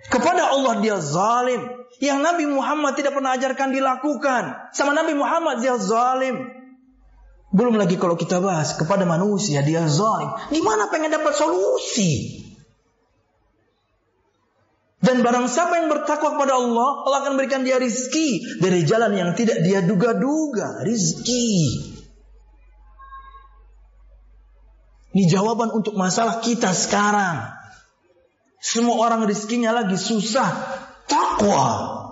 Kepada 0.08 0.56
Allah 0.56 0.80
dia 0.80 1.04
zalim. 1.04 1.68
Yang 2.00 2.20
Nabi 2.24 2.46
Muhammad 2.48 2.96
tidak 2.96 3.12
pernah 3.12 3.36
ajarkan 3.36 3.76
dilakukan. 3.76 4.72
Sama 4.72 4.96
Nabi 4.96 5.12
Muhammad 5.12 5.60
dia 5.60 5.76
zalim. 5.76 6.48
Belum 7.52 7.76
lagi 7.76 8.00
kalau 8.00 8.16
kita 8.16 8.40
bahas 8.40 8.76
kepada 8.80 9.04
manusia 9.04 9.60
dia 9.64 9.84
zalim. 9.92 10.32
Gimana 10.48 10.88
pengen 10.88 11.12
dapat 11.12 11.36
solusi? 11.36 12.45
Dan 15.06 15.22
barang 15.22 15.46
siapa 15.46 15.86
yang 15.86 15.94
bertakwa 15.94 16.34
kepada 16.34 16.58
Allah, 16.58 17.06
Allah 17.06 17.20
akan 17.22 17.38
berikan 17.38 17.62
dia 17.62 17.78
rizki 17.78 18.42
dari 18.58 18.82
jalan 18.90 19.14
yang 19.14 19.30
tidak 19.38 19.62
dia 19.62 19.86
duga-duga. 19.86 20.82
Rizki. 20.82 21.54
Ini 25.16 25.24
jawaban 25.30 25.70
untuk 25.72 25.94
masalah 25.94 26.42
kita 26.42 26.74
sekarang. 26.74 27.54
Semua 28.58 28.98
orang 29.06 29.30
rizkinya 29.30 29.72
lagi 29.72 29.96
susah. 29.96 30.50
Takwa. 31.06 32.05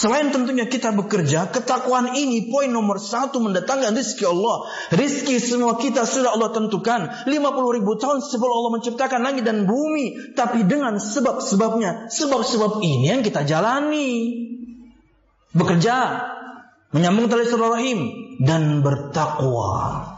Selain 0.00 0.32
tentunya 0.32 0.64
kita 0.64 0.96
bekerja, 0.96 1.52
ketakwaan 1.52 2.16
ini 2.16 2.48
poin 2.48 2.72
nomor 2.72 2.96
satu 2.96 3.36
mendatangkan 3.36 3.92
rizki 3.92 4.24
Allah. 4.24 4.64
Rizki 4.96 5.36
semua 5.36 5.76
kita 5.76 6.08
sudah 6.08 6.32
Allah 6.32 6.56
tentukan. 6.56 7.28
50 7.28 7.76
ribu 7.76 8.00
tahun 8.00 8.24
sebelum 8.24 8.48
Allah 8.48 8.72
menciptakan 8.80 9.20
langit 9.20 9.44
dan 9.44 9.68
bumi. 9.68 10.32
Tapi 10.32 10.64
dengan 10.64 10.96
sebab-sebabnya. 10.96 12.08
Sebab-sebab 12.08 12.80
ini 12.80 13.12
yang 13.12 13.20
kita 13.20 13.44
jalani. 13.44 14.40
Bekerja. 15.52 15.96
Menyambung 16.96 17.28
tali 17.28 17.44
rahim. 17.52 18.00
Dan 18.40 18.80
bertakwa. 18.80 20.16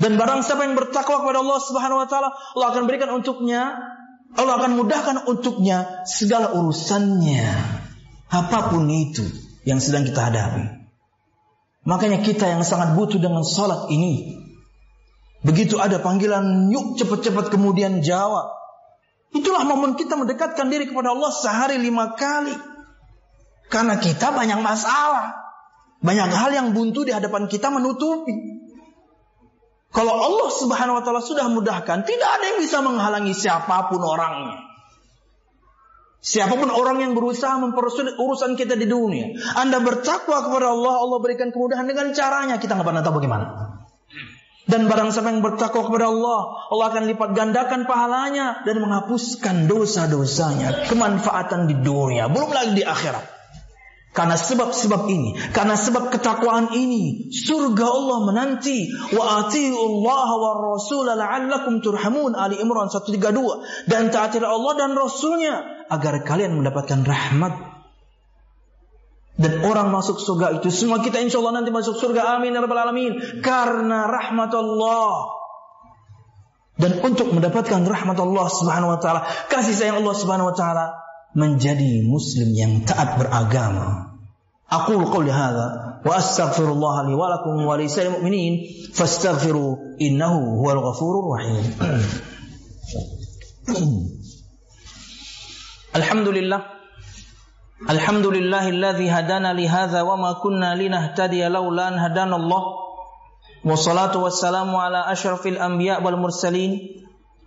Dan 0.00 0.16
barang 0.16 0.40
siapa 0.40 0.64
yang 0.64 0.72
bertakwa 0.72 1.20
kepada 1.20 1.44
Allah 1.44 1.60
Subhanahu 1.60 2.00
wa 2.00 2.08
taala, 2.08 2.32
Allah 2.32 2.68
akan 2.72 2.88
berikan 2.88 3.12
untuknya 3.12 3.76
Allah 4.36 4.60
akan 4.60 4.76
mudahkan 4.76 5.16
untuknya 5.32 6.04
segala 6.04 6.52
urusannya. 6.52 7.75
Apa 8.26 8.74
pun 8.74 8.90
itu 8.90 9.22
yang 9.62 9.78
sedang 9.78 10.06
kita 10.06 10.30
hadapi. 10.30 10.64
Makanya 11.86 12.26
kita 12.26 12.50
yang 12.50 12.66
sangat 12.66 12.98
butuh 12.98 13.22
dengan 13.22 13.46
salat 13.46 13.86
ini. 13.94 14.42
Begitu 15.46 15.78
ada 15.78 16.02
panggilan, 16.02 16.74
yuk 16.74 16.98
cepat-cepat 16.98 17.54
kemudian 17.54 18.02
jawab. 18.02 18.50
Itulah 19.30 19.62
momen 19.62 19.94
kita 19.94 20.18
mendekatkan 20.18 20.66
diri 20.66 20.90
kepada 20.90 21.14
Allah 21.14 21.30
sehari 21.30 21.78
lima 21.78 22.18
kali. 22.18 22.54
Karena 23.70 24.02
kita 24.02 24.34
banyak 24.34 24.58
masalah. 24.58 25.46
Banyak 26.02 26.30
hal 26.34 26.50
yang 26.50 26.68
buntu 26.74 27.06
di 27.06 27.14
hadapan 27.14 27.46
kita 27.46 27.70
menutupi. 27.70 28.34
Kalau 29.94 30.12
Allah 30.12 30.50
subhanahu 30.50 30.98
wa 31.00 31.02
ta'ala 31.06 31.22
sudah 31.22 31.46
mudahkan, 31.48 32.04
tidak 32.04 32.28
ada 32.28 32.44
yang 32.52 32.58
bisa 32.60 32.82
menghalangi 32.82 33.32
siapa 33.32 33.86
pun 33.88 34.02
orangnya. 34.02 34.65
Siapa 36.26 36.58
pun 36.58 36.66
orang 36.74 36.98
yang 36.98 37.14
berusaha 37.14 37.54
mempersulit 37.62 38.18
urusan 38.18 38.58
kita 38.58 38.74
di 38.74 38.90
dunia. 38.90 39.38
Anda 39.54 39.78
bertakwa 39.78 40.42
kepada 40.42 40.74
Allah, 40.74 40.98
Allah 40.98 41.18
berikan 41.22 41.54
kemudahan 41.54 41.86
dengan 41.86 42.10
caranya. 42.10 42.58
Kita 42.58 42.74
nggak 42.74 42.82
pernah 42.82 43.02
tahu 43.06 43.22
bagaimana. 43.22 43.46
Dan 44.66 44.90
barang 44.90 45.14
siapa 45.14 45.30
yang 45.30 45.46
bertakwa 45.46 45.86
kepada 45.86 46.10
Allah, 46.10 46.66
Allah 46.74 46.86
akan 46.90 47.02
lipat 47.14 47.30
gandakan 47.38 47.86
pahalanya 47.86 48.66
dan 48.66 48.82
menghapuskan 48.82 49.70
dosa-dosanya, 49.70 50.90
kemanfaatan 50.90 51.70
di 51.70 51.78
dunia, 51.78 52.26
belum 52.26 52.50
lagi 52.50 52.74
di 52.74 52.82
akhirat. 52.82 53.38
Karena 54.10 54.34
sebab-sebab 54.34 55.06
ini, 55.12 55.38
karena 55.54 55.78
sebab 55.78 56.10
ketakwaan 56.10 56.74
ini, 56.74 57.30
surga 57.30 57.86
Allah 57.86 58.18
menanti. 58.24 58.88
Wa 59.12 59.46
Allah 59.46 60.28
wa 60.40 60.50
rasul 60.72 61.04
turhamun. 61.84 62.32
Ali 62.32 62.56
Imran 62.56 62.88
132. 62.88 63.20
Dan 63.84 64.08
taatilah 64.08 64.48
Allah 64.48 64.72
dan 64.80 64.96
Rasulnya 64.96 65.75
agar 65.90 66.22
kalian 66.26 66.58
mendapatkan 66.58 67.02
rahmat. 67.02 67.54
Dan 69.36 69.60
orang 69.68 69.92
masuk 69.92 70.16
surga 70.16 70.56
itu 70.56 70.72
semua 70.72 71.04
kita 71.04 71.20
insya 71.20 71.44
Allah 71.44 71.60
nanti 71.60 71.68
masuk 71.68 72.00
surga. 72.00 72.40
Amin 72.40 72.56
ya 72.56 72.64
rabbal 72.64 72.88
alamin. 72.88 73.44
Karena 73.44 74.08
rahmat 74.08 74.52
Allah. 74.56 75.12
Dan 76.76 77.04
untuk 77.04 77.32
mendapatkan 77.32 77.84
rahmat 77.84 78.16
Allah 78.16 78.46
subhanahu 78.48 78.96
wa 78.96 79.00
ta'ala. 79.00 79.28
Kasih 79.48 79.76
sayang 79.76 80.00
Allah 80.00 80.16
subhanahu 80.16 80.52
wa 80.52 80.56
ta'ala 80.56 80.86
menjadi 81.36 82.04
muslim 82.08 82.52
yang 82.56 82.84
taat 82.88 83.20
beragama. 83.20 84.16
Aku 84.66 84.98
qouli 84.98 85.30
hadza 85.30 86.00
wa 86.02 86.12
astaghfirullah 86.16 87.06
li 87.06 87.14
wa 87.14 87.30
lakum 87.30 87.60
wa 87.60 87.78
li 87.78 87.86
sayyidil 87.86 88.18
mu'minin 88.18 88.66
fastaghfiru 88.90 90.00
innahu 90.00 90.58
huwal 90.58 90.80
ghafurur 90.90 91.24
rahim. 91.38 91.64
الحمد 95.96 96.28
لله 96.28 96.60
الحمد 97.90 98.26
لله 98.26 98.68
الذي 98.68 99.10
هدانا 99.10 99.52
لهذا 99.52 100.02
وما 100.02 100.32
كنا 100.32 100.74
لنهتدي 100.74 101.48
لولا 101.48 101.88
أن 101.88 101.98
هدانا 101.98 102.36
الله 102.36 102.62
والصلاة 103.64 104.16
والسلام 104.16 104.76
على 104.76 105.12
أشرف 105.12 105.46
الأنبياء 105.46 106.02
والمرسلين 106.02 106.72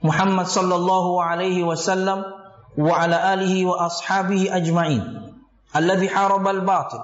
محمد 0.03 0.45
صلى 0.45 0.75
الله 0.75 1.23
عليه 1.23 1.63
وسلم 1.63 2.23
وعلى 2.77 3.33
آله 3.33 3.65
وأصحابه 3.65 4.55
أجمعين 4.57 5.33
الذي 5.75 6.09
حارب 6.09 6.47
الباطل 6.47 6.99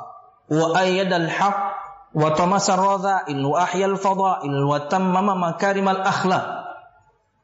وأيد 0.51 1.13
الحق 1.13 1.75
وطمس 2.15 2.69
الرذائل 2.69 3.45
وأحيا 3.45 3.85
الفضائل 3.85 4.63
وتمم 4.63 5.43
مكارم 5.43 5.89
الأخلاق 5.89 6.45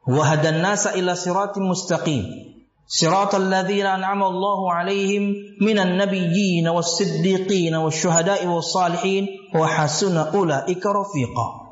وهدى 0.07 0.49
الناس 0.49 0.87
إلى 0.87 1.15
صراط 1.15 1.57
مستقيم 1.57 2.50
صراط 2.90 3.34
الذين 3.34 3.86
أنعم 3.86 4.22
الله 4.22 4.72
عليهم 4.72 5.34
من 5.60 5.78
النبيين 5.78 6.68
والصديقين 6.68 7.74
والشهداء 7.74 8.46
والصالحين 8.46 9.26
وحسن 9.54 10.16
أولئك 10.16 10.86
رفيقا 10.86 11.66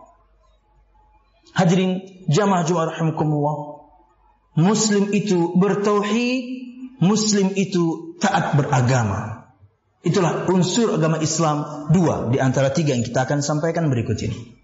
Hadirin 1.55 2.03
jamaah 2.27 2.67
Jumat 2.67 2.99
rahimakumullah. 2.99 3.87
Muslim 4.59 5.15
itu 5.15 5.55
bertauhid, 5.55 6.43
Muslim 6.99 7.55
itu 7.55 8.19
taat 8.19 8.59
beragama. 8.59 9.55
Itulah 10.03 10.51
unsur 10.51 10.99
agama 10.99 11.23
Islam 11.23 11.87
dua 11.95 12.27
di 12.35 12.43
antara 12.43 12.75
tiga 12.75 12.99
yang 12.99 13.07
kita 13.07 13.23
akan 13.23 13.39
sampaikan 13.39 13.87
berikut 13.87 14.19
ini. 14.27 14.58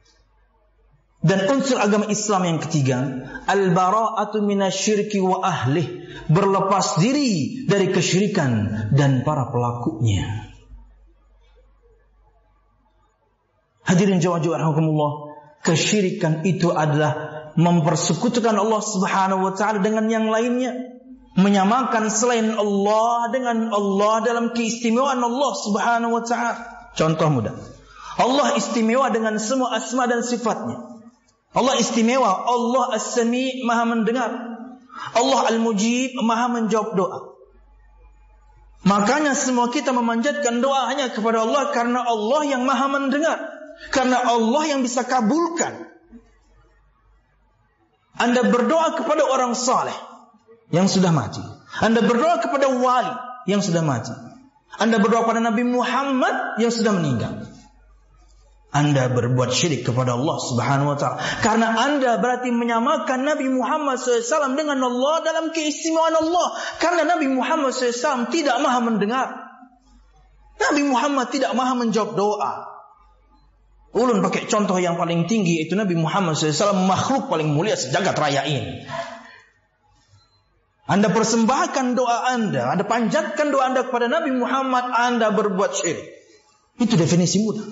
Dan 1.25 1.49
unsur 1.49 1.81
agama 1.81 2.05
Islam 2.13 2.45
yang 2.45 2.59
ketiga, 2.61 3.01
al-bara'atu 3.49 4.45
minasyirki 4.45 5.17
wa 5.25 5.41
ahlih, 5.41 6.05
berlepas 6.29 7.01
diri 7.01 7.65
dari 7.65 7.89
kesyirikan 7.89 8.69
dan 8.93 9.25
para 9.25 9.49
pelakunya. 9.49 10.53
Hadirin 13.89 14.21
jawab-jawab 14.21 14.69
rahmatullah, 14.69 15.11
kesyirikan 15.65 16.45
itu 16.45 16.69
adalah 16.69 17.49
mempersekutukan 17.57 18.53
Allah 18.53 18.81
Subhanahu 18.85 19.49
wa 19.49 19.53
taala 19.57 19.81
dengan 19.81 20.05
yang 20.05 20.29
lainnya, 20.29 20.77
menyamakan 21.41 22.05
selain 22.13 22.53
Allah 22.53 23.33
dengan 23.33 23.73
Allah 23.73 24.21
dalam 24.21 24.53
keistimewaan 24.53 25.17
Allah 25.17 25.51
Subhanahu 25.57 26.21
wa 26.21 26.23
taala. 26.25 26.53
Contoh 26.93 27.33
mudah. 27.33 27.57
Allah 28.15 28.53
istimewa 28.61 29.09
dengan 29.09 29.41
semua 29.41 29.73
asma 29.73 30.05
dan 30.05 30.21
sifatnya. 30.21 30.94
Allah 31.55 31.79
istimewa, 31.79 32.43
Allah 32.43 32.99
As-Sami, 32.99 33.63
Maha 33.63 33.87
mendengar. 33.87 34.31
Allah 35.15 35.41
Al-Mujib, 35.55 36.19
Maha 36.19 36.51
menjawab 36.51 36.99
doa. 36.99 37.19
Makanya 38.85 39.33
semua 39.33 39.71
kita 39.71 39.95
memanjatkan 39.95 40.61
doa 40.61 40.91
hanya 40.91 41.09
kepada 41.09 41.41
Allah 41.47 41.71
karena 41.71 42.05
Allah 42.05 42.41
yang 42.45 42.67
Maha 42.67 42.91
mendengar. 42.91 43.39
Karena 43.89 44.19
Allah 44.19 44.63
yang 44.67 44.83
bisa 44.83 45.07
kabulkan. 45.07 45.89
Anda 48.15 48.47
berdoa 48.47 48.95
kepada 48.99 49.23
orang 49.27 49.55
saleh 49.55 49.95
yang 50.71 50.87
sudah 50.91 51.11
mati. 51.11 51.43
Anda 51.83 52.03
berdoa 52.03 52.39
kepada 52.43 52.71
wali 52.71 53.15
yang 53.47 53.59
sudah 53.59 53.83
mati. 53.83 54.11
Anda 54.75 54.99
berdoa 54.99 55.23
kepada 55.23 55.43
Nabi 55.43 55.63
Muhammad 55.67 56.59
yang 56.59 56.71
sudah 56.71 56.95
meninggal. 56.95 57.54
Anda 58.75 59.07
berbuat 59.07 59.55
syirik 59.55 59.87
kepada 59.87 60.19
Allah 60.19 60.35
Subhanahu 60.35 60.91
wa 60.91 60.97
taala 60.99 61.23
karena 61.39 61.79
Anda 61.79 62.19
berarti 62.19 62.51
menyamakan 62.51 63.23
Nabi 63.23 63.47
Muhammad 63.47 63.95
SAW 63.95 64.59
dengan 64.59 64.83
Allah 64.83 65.23
dalam 65.23 65.55
keistimewaan 65.55 66.11
Allah 66.11 66.59
karena 66.83 67.07
Nabi 67.07 67.31
Muhammad 67.31 67.71
SAW 67.71 68.27
tidak 68.35 68.59
maha 68.59 68.83
mendengar. 68.83 69.27
Nabi 70.59 70.83
Muhammad 70.83 71.31
tidak 71.31 71.55
maha 71.55 71.71
menjawab 71.71 72.19
doa. 72.19 72.53
Ulun 73.95 74.19
pakai 74.19 74.51
contoh 74.51 74.75
yang 74.75 74.99
paling 74.99 75.23
tinggi 75.23 75.63
itu 75.63 75.71
Nabi 75.79 75.95
Muhammad 75.95 76.35
SAW 76.35 76.83
makhluk 76.83 77.31
paling 77.31 77.55
mulia 77.55 77.79
sejagat 77.79 78.19
raya 78.19 78.43
ini. 78.43 78.83
Anda 80.83 81.15
persembahkan 81.15 81.95
doa 81.95 82.27
Anda, 82.27 82.75
Anda 82.75 82.83
panjatkan 82.83 83.55
doa 83.55 83.71
Anda 83.71 83.87
kepada 83.87 84.11
Nabi 84.11 84.35
Muhammad, 84.35 84.91
Anda 84.91 85.31
berbuat 85.31 85.79
syirik. 85.79 86.24
Itu 86.75 86.99
definisi 86.99 87.39
mudah. 87.39 87.63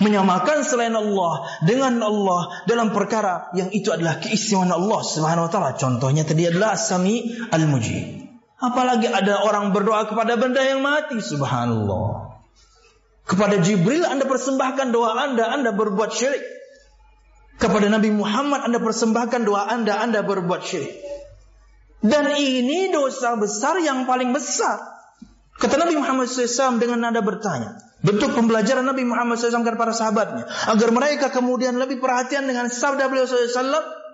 Menyamakan 0.00 0.64
selain 0.64 0.94
Allah 0.94 1.44
dengan 1.66 2.00
Allah 2.00 2.64
dalam 2.64 2.94
perkara 2.94 3.52
yang 3.52 3.68
itu 3.74 3.92
adalah 3.92 4.22
keistimewaan 4.22 4.72
Allah 4.72 5.00
Subhanahu 5.04 5.46
wa 5.46 5.50
taala. 5.50 5.70
Contohnya 5.76 6.24
tadi 6.24 6.48
adalah 6.48 6.78
Sami 6.78 7.34
Al-Mujib. 7.52 8.24
Apalagi 8.62 9.10
ada 9.10 9.44
orang 9.44 9.76
berdoa 9.76 10.08
kepada 10.08 10.40
benda 10.40 10.64
yang 10.64 10.80
mati, 10.80 11.20
subhanallah. 11.20 12.32
Kepada 13.28 13.60
Jibril 13.60 14.06
Anda 14.08 14.24
persembahkan 14.24 14.88
doa 14.94 15.20
Anda, 15.20 15.52
Anda 15.52 15.74
berbuat 15.74 16.14
syirik. 16.14 16.44
Kepada 17.60 17.92
Nabi 17.92 18.08
Muhammad 18.14 18.64
Anda 18.64 18.80
persembahkan 18.80 19.44
doa 19.44 19.68
Anda, 19.68 20.00
Anda 20.00 20.24
berbuat 20.24 20.64
syirik. 20.64 20.96
Dan 22.04 22.36
ini 22.36 22.92
dosa 22.92 23.36
besar 23.36 23.80
yang 23.80 24.04
paling 24.04 24.32
besar. 24.36 24.76
Kata 25.56 25.80
Nabi 25.80 25.96
Muhammad 25.96 26.28
SAW 26.28 26.76
dengan 26.76 27.00
nada 27.00 27.24
bertanya. 27.24 27.80
Bentuk 28.04 28.36
pembelajaran 28.36 28.84
Nabi 28.84 29.08
Muhammad 29.08 29.40
SAW 29.40 29.64
kepada 29.64 29.80
para 29.80 29.92
sahabatnya. 29.96 30.44
Agar 30.68 30.92
mereka 30.92 31.32
kemudian 31.32 31.80
lebih 31.80 32.04
perhatian 32.04 32.44
dengan 32.44 32.68
sabda 32.68 33.08
beliau 33.08 33.24
SAW. 33.24 34.04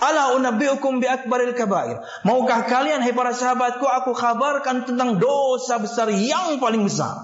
Ala 0.00 0.32
unabbi'ukum 0.40 0.98
bi 0.98 1.06
akbaril 1.06 1.52
kabair. 1.52 2.00
Maukah 2.24 2.64
kalian 2.64 3.04
hai 3.04 3.12
para 3.12 3.36
sahabatku 3.36 3.84
aku 3.84 4.16
kabarkan 4.16 4.88
tentang 4.88 5.20
dosa 5.20 5.76
besar 5.76 6.08
yang 6.08 6.56
paling 6.56 6.88
besar? 6.88 7.14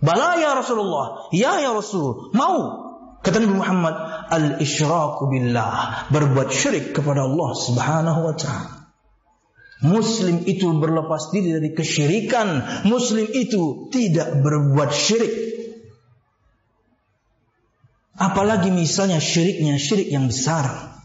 Bala 0.00 0.40
ya 0.40 0.56
Rasulullah. 0.56 1.28
Ya 1.36 1.60
ya 1.60 1.76
Rasul. 1.76 2.32
Mau. 2.32 2.88
Kata 3.20 3.42
Nabi 3.42 3.58
Muhammad, 3.58 3.94
al-isyraku 4.30 5.28
billah, 5.28 6.06
berbuat 6.14 6.48
syirik 6.52 6.94
kepada 6.94 7.26
Allah 7.26 7.50
Subhanahu 7.58 8.20
wa 8.22 8.34
taala. 8.38 8.76
Muslim 9.84 10.48
itu 10.48 10.72
berlepas 10.72 11.28
diri 11.36 11.52
dari 11.52 11.70
kesyirikan. 11.76 12.64
Muslim 12.88 13.28
itu 13.28 13.92
tidak 13.92 14.40
berbuat 14.40 14.88
syirik. 14.88 15.45
Apalagi 18.16 18.72
misalnya 18.72 19.20
syiriknya 19.20 19.76
syirik 19.76 20.08
yang 20.08 20.32
besar. 20.32 20.96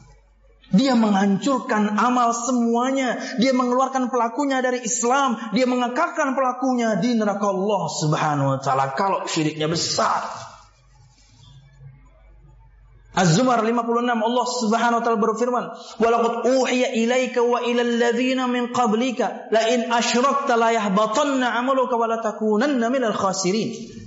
Dia 0.71 0.95
menghancurkan 0.95 1.99
amal 1.99 2.31
semuanya. 2.31 3.19
Dia 3.35 3.51
mengeluarkan 3.51 4.07
pelakunya 4.07 4.63
dari 4.63 4.79
Islam. 4.87 5.35
Dia 5.51 5.67
mengekalkan 5.67 6.31
pelakunya 6.31 6.95
di 7.03 7.19
neraka 7.19 7.51
Allah 7.51 7.83
Subhanahu 7.91 8.47
wa 8.55 8.59
taala 8.63 8.95
kalau 8.95 9.27
syiriknya 9.27 9.67
besar. 9.67 10.23
Az-Zumar 13.11 13.59
56 13.59 14.07
Allah 14.07 14.45
Subhanahu 14.47 14.99
wa 14.99 15.03
taala 15.03 15.19
berfirman, 15.19 15.65
"Walaqad 15.99 16.47
uhiya 16.47 16.95
ilaika 16.95 17.43
wa 17.43 17.59
ilal 17.59 17.99
ladzina 17.99 18.47
min 18.47 18.71
qablika 18.71 19.51
la 19.51 19.67
in 19.67 19.91
asyrakta 19.91 20.55
la 20.55 20.71
yahbatanna 20.71 21.59
'amaluka 21.59 21.99
wa 21.99 22.07
la 22.07 22.23
takunanna 22.23 22.87
minal 22.87 23.11
khasirin." 23.11 24.00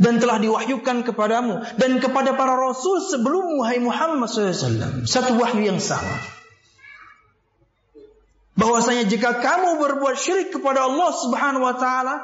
Dan 0.00 0.16
telah 0.16 0.40
diwahyukan 0.40 1.04
kepadamu 1.04 1.60
dan 1.76 2.00
kepada 2.00 2.32
para 2.32 2.56
rasul 2.56 3.04
sebelum 3.04 3.60
wahai 3.60 3.84
Muhammad 3.84 4.32
SAW. 4.32 5.04
Satu 5.04 5.36
wahyu 5.36 5.60
yang 5.60 5.76
sama. 5.76 6.16
Bahwasanya 8.56 9.04
jika 9.04 9.44
kamu 9.44 9.76
berbuat 9.76 10.16
syirik 10.16 10.56
kepada 10.56 10.88
Allah 10.88 11.10
Subhanahu 11.12 11.68
wa 11.68 11.76
taala, 11.76 12.16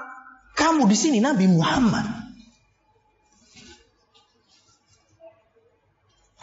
kamu 0.56 0.88
di 0.88 0.96
sini 0.96 1.18
Nabi 1.20 1.52
Muhammad 1.52 2.26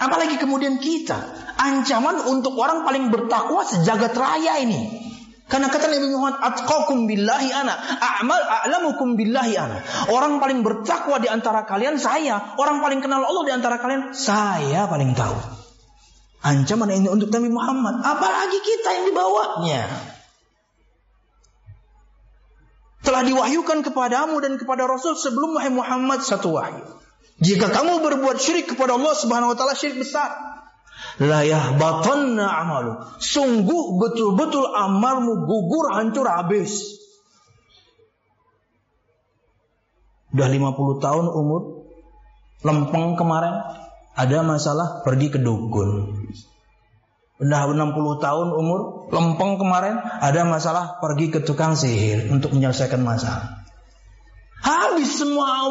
Apalagi 0.04 0.36
kemudian 0.36 0.84
kita. 0.84 1.16
Ancaman 1.56 2.28
untuk 2.28 2.60
orang 2.60 2.84
paling 2.84 3.08
bertakwa 3.08 3.64
sejagat 3.64 4.12
raya 4.20 4.60
ini. 4.60 5.03
Karena 5.54 5.70
kata 5.70 5.86
Nabi 5.86 6.10
Muhammad, 6.10 6.42
atqakum 6.42 7.06
billahi 7.06 7.54
ana, 7.54 7.78
a'mal 8.02 8.42
a'lamukum 8.42 9.14
billahi 9.14 9.54
ana. 9.54 9.86
Orang 10.10 10.42
paling 10.42 10.66
bertakwa 10.66 11.22
di 11.22 11.30
antara 11.30 11.70
kalian 11.70 12.02
saya, 12.02 12.58
orang 12.58 12.82
paling 12.82 13.06
kenal 13.06 13.22
Allah 13.22 13.46
di 13.46 13.54
antara 13.54 13.78
kalian 13.78 14.18
saya 14.18 14.90
paling 14.90 15.14
tahu. 15.14 15.38
Ancaman 16.42 16.90
ini 16.98 17.06
untuk 17.06 17.30
Nabi 17.30 17.54
Muhammad, 17.54 18.02
apalagi 18.02 18.66
kita 18.66 18.90
yang 18.98 19.06
di 19.06 19.14
bawahnya. 19.14 19.82
Telah 23.06 23.22
diwahyukan 23.22 23.86
kepadamu 23.86 24.42
dan 24.42 24.58
kepada 24.58 24.90
Rasul 24.90 25.14
sebelum 25.14 25.54
Muhammad 25.70 26.26
satu 26.26 26.50
wahyu. 26.58 26.82
Jika 27.46 27.70
kamu 27.70 28.02
berbuat 28.02 28.42
syirik 28.42 28.74
kepada 28.74 28.98
Allah 28.98 29.14
Subhanahu 29.14 29.54
wa 29.54 29.58
taala 29.60 29.78
syirik 29.78 30.02
besar, 30.02 30.34
la 31.22 31.46
yahbatanna 31.46 32.46
amalu. 32.46 32.98
Sungguh 33.22 34.02
betul-betul 34.02 34.66
amalmu 34.74 35.46
gugur 35.46 35.94
hancur 35.94 36.26
habis. 36.26 37.02
Udah 40.34 40.50
50 40.50 40.98
tahun 40.98 41.26
umur, 41.30 41.86
lempeng 42.66 43.14
kemarin, 43.14 43.54
ada 44.18 44.42
masalah 44.42 45.06
pergi 45.06 45.30
ke 45.30 45.38
dukun. 45.38 46.18
Udah 47.38 47.70
60 47.70 48.18
tahun 48.18 48.48
umur, 48.50 49.14
lempeng 49.14 49.62
kemarin, 49.62 50.02
ada 50.02 50.42
masalah 50.50 50.98
pergi 50.98 51.30
ke 51.30 51.46
tukang 51.46 51.78
sihir 51.78 52.34
untuk 52.34 52.58
menyelesaikan 52.58 53.06
masalah. 53.06 53.63
Habis 54.94 55.18
semua 55.18 55.66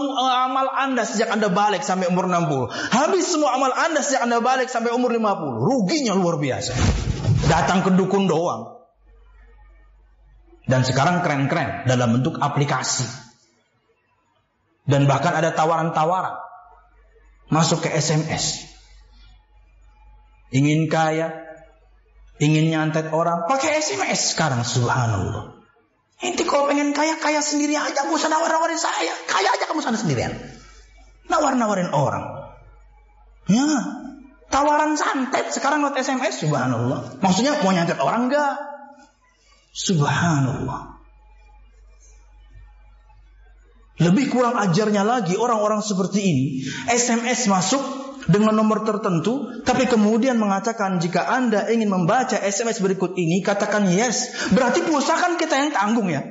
amal 0.51 0.67
Anda 0.67 1.07
sejak 1.07 1.31
Anda 1.31 1.47
balik 1.47 1.87
sampai 1.87 2.11
umur 2.11 2.27
60. 2.27 2.75
Habis 2.91 3.31
semua 3.31 3.55
amal 3.55 3.71
Anda 3.71 4.03
sejak 4.03 4.27
Anda 4.27 4.43
balik 4.43 4.67
sampai 4.67 4.91
umur 4.91 5.15
50. 5.15 5.63
Ruginya 5.63 6.19
luar 6.19 6.43
biasa. 6.43 6.75
Datang 7.47 7.87
ke 7.87 7.95
dukun 7.95 8.27
doang. 8.27 8.83
Dan 10.67 10.83
sekarang 10.83 11.23
keren-keren 11.23 11.87
dalam 11.87 12.19
bentuk 12.19 12.35
aplikasi. 12.43 13.07
Dan 14.91 15.07
bahkan 15.07 15.39
ada 15.39 15.55
tawaran-tawaran. 15.55 16.43
Masuk 17.47 17.87
ke 17.87 17.95
SMS. 17.95 18.67
Ingin 20.51 20.91
kaya, 20.91 21.47
ingin 22.43 22.75
nyantet 22.75 23.15
orang, 23.15 23.47
pakai 23.47 23.79
SMS 23.79 24.35
sekarang 24.35 24.67
subhanallah. 24.67 25.62
Inti 26.23 26.47
kalau 26.47 26.71
pengen 26.71 26.95
kaya, 26.95 27.19
kaya 27.19 27.43
sendiri 27.43 27.75
aja. 27.75 28.07
Gak 28.07 28.15
usah 28.15 28.31
nawar-nawarin 28.31 28.79
saya. 28.79 29.11
Kaya 29.27 29.49
aja 29.59 29.67
kamu 29.67 29.83
sana 29.83 29.99
sendirian. 29.99 30.31
Nawar-nawarin 31.27 31.91
orang. 31.91 32.55
Ya. 33.51 33.71
Tawaran 34.47 34.95
santet. 34.95 35.51
Sekarang 35.51 35.83
lewat 35.83 35.99
SMS. 35.99 36.47
Subhanallah. 36.47 37.19
Maksudnya 37.19 37.59
mau 37.67 37.75
nyantet 37.75 37.99
orang 37.99 38.31
enggak? 38.31 38.55
Subhanallah. 39.75 41.03
Lebih 44.03 44.35
kurang 44.35 44.59
ajarnya 44.59 45.03
lagi 45.03 45.35
orang-orang 45.35 45.83
seperti 45.83 46.21
ini. 46.23 46.47
SMS 46.91 47.51
masuk 47.51 47.83
dengan 48.31 48.55
nomor 48.55 48.87
tertentu, 48.87 49.63
tapi 49.67 49.91
kemudian 49.91 50.39
mengatakan 50.39 51.03
jika 51.03 51.27
Anda 51.27 51.67
ingin 51.71 51.91
membaca 51.91 52.39
SMS 52.39 52.79
berikut 52.79 53.19
ini, 53.19 53.43
katakan 53.43 53.91
yes. 53.91 54.51
Berarti 54.55 54.87
pulsa 54.87 55.19
kan 55.19 55.35
kita 55.41 55.55
yang 55.59 55.71
tanggung 55.75 56.11
ya. 56.11 56.23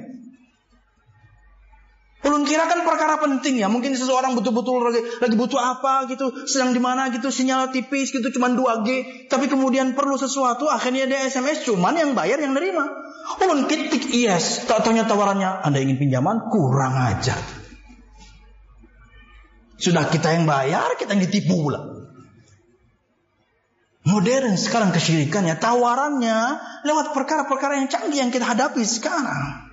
Ulun 2.22 2.46
kira 2.46 2.70
kan 2.70 2.86
perkara 2.86 3.18
penting 3.18 3.58
ya. 3.58 3.66
Mungkin 3.66 3.98
seseorang 3.98 4.38
betul-betul 4.38 4.78
lagi, 4.78 5.02
lagi 5.18 5.36
butuh 5.36 5.58
apa 5.58 6.06
gitu, 6.06 6.46
sedang 6.46 6.70
di 6.70 6.78
mana 6.78 7.10
gitu, 7.10 7.34
sinyal 7.34 7.74
tipis 7.74 8.14
gitu, 8.14 8.30
cuma 8.30 8.54
2G. 8.54 8.90
Tapi 9.26 9.50
kemudian 9.50 9.98
perlu 9.98 10.22
sesuatu, 10.22 10.70
akhirnya 10.70 11.10
dia 11.10 11.26
SMS, 11.26 11.66
cuman 11.66 11.98
yang 11.98 12.12
bayar 12.14 12.38
yang 12.38 12.54
nerima. 12.54 12.86
Ulun 13.42 13.66
ketik 13.66 14.14
yes, 14.14 14.70
tak 14.70 14.86
tanya 14.86 15.10
tawarannya, 15.10 15.66
Anda 15.66 15.82
ingin 15.82 15.98
pinjaman? 15.98 16.54
Kurang 16.54 16.94
aja. 16.94 17.61
Sudah 19.82 20.06
kita 20.13 20.38
yang 20.38 20.46
bayar, 20.46 20.94
kita 21.02 21.17
yang 21.17 21.26
ditipu 21.26 21.58
pula. 21.58 21.82
Modern 24.02 24.58
sekarang 24.58 24.94
kesyirikannya, 24.94 25.58
tawarannya 25.62 26.38
lewat 26.86 27.13
perkara-perkara 27.13 27.82
yang 27.82 27.88
canggih 27.89 28.22
yang 28.22 28.34
kita 28.34 28.46
hadapi 28.46 28.82
sekarang. 28.82 29.70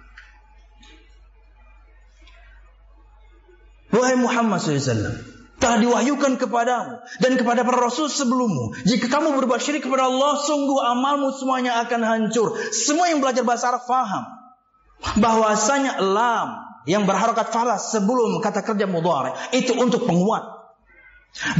Wahai 3.88 4.20
Muhammad 4.20 4.60
SAW, 4.60 5.16
telah 5.56 5.80
diwahyukan 5.80 6.36
kepadamu 6.36 7.00
dan 7.24 7.40
kepada 7.40 7.64
para 7.64 7.88
rasul 7.88 8.12
sebelummu. 8.12 8.76
Jika 8.84 9.08
kamu 9.08 9.32
berbuat 9.40 9.64
syirik 9.64 9.88
kepada 9.88 10.12
Allah, 10.12 10.44
sungguh 10.44 10.76
amalmu 10.76 11.32
semuanya 11.32 11.80
akan 11.88 12.00
hancur. 12.04 12.52
Semua 12.68 13.08
yang 13.08 13.24
belajar 13.24 13.48
bahasa 13.48 13.72
Arab 13.72 13.88
faham 13.88 14.28
bahwasanya 15.16 16.04
lam 16.04 16.67
yang 16.88 17.04
berharokat 17.04 17.52
falas 17.52 17.92
sebelum 17.92 18.40
kata 18.40 18.64
kerja 18.64 18.88
mudhari 18.88 19.36
itu 19.52 19.76
untuk 19.76 20.08
penguat. 20.08 20.56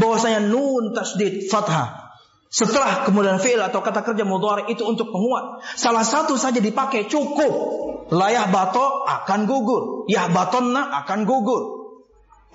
Bahwasanya 0.01 0.49
nun 0.49 0.97
tasdid 0.97 1.53
fathah 1.53 2.09
setelah 2.49 3.05
kemudian 3.05 3.37
fi'il 3.37 3.61
atau 3.61 3.85
kata 3.85 4.01
kerja 4.01 4.25
mudhari 4.25 4.73
itu 4.73 4.81
untuk 4.89 5.13
penguat. 5.13 5.61
Salah 5.77 6.01
satu 6.01 6.41
saja 6.41 6.65
dipakai 6.65 7.05
cukup. 7.05 7.77
Layah 8.09 8.49
bato 8.49 9.05
akan 9.05 9.45
gugur. 9.45 10.09
Yah 10.09 10.33
batonna 10.33 11.05
akan 11.05 11.29
gugur. 11.29 11.63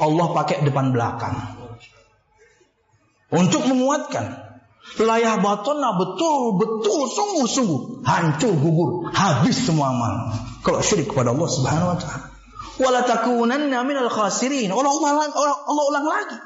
Allah 0.02 0.34
pakai 0.34 0.66
depan 0.66 0.90
belakang. 0.90 1.38
Untuk 3.30 3.70
menguatkan. 3.70 4.34
Layah 4.98 5.38
batonna 5.38 5.94
betul-betul 6.02 7.02
sungguh-sungguh. 7.14 8.02
Hancur 8.02 8.58
gugur. 8.58 9.14
Habis 9.14 9.62
semua 9.62 9.94
amal. 9.94 10.14
Kalau 10.66 10.82
syirik 10.82 11.14
kepada 11.14 11.38
Allah 11.38 11.50
subhanahu 11.54 11.94
wa 11.94 11.98
ta'ala 12.02 12.33
wala 12.82 13.06
takunanna 13.06 13.86
minal 13.86 14.10
khasirin. 14.10 14.72
Allah 14.74 14.92
ulang, 14.94 15.30
Allah, 15.30 15.58
Allah 15.66 15.84
ulang 15.90 16.06
lagi. 16.08 16.38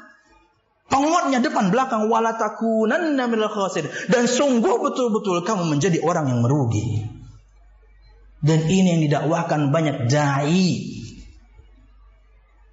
Penguatnya 0.88 1.44
depan 1.44 1.68
belakang 1.68 2.08
wala 2.08 2.36
takunanna 2.36 3.24
minal 3.28 3.52
khasirin. 3.52 3.88
Dan 4.08 4.28
sungguh 4.28 4.76
betul-betul 4.82 5.44
kamu 5.44 5.68
menjadi 5.68 6.00
orang 6.04 6.28
yang 6.28 6.40
merugi. 6.44 7.04
Dan 8.38 8.70
ini 8.70 8.98
yang 8.98 9.02
didakwahkan 9.02 9.74
banyak 9.74 10.06
dai. 10.06 10.98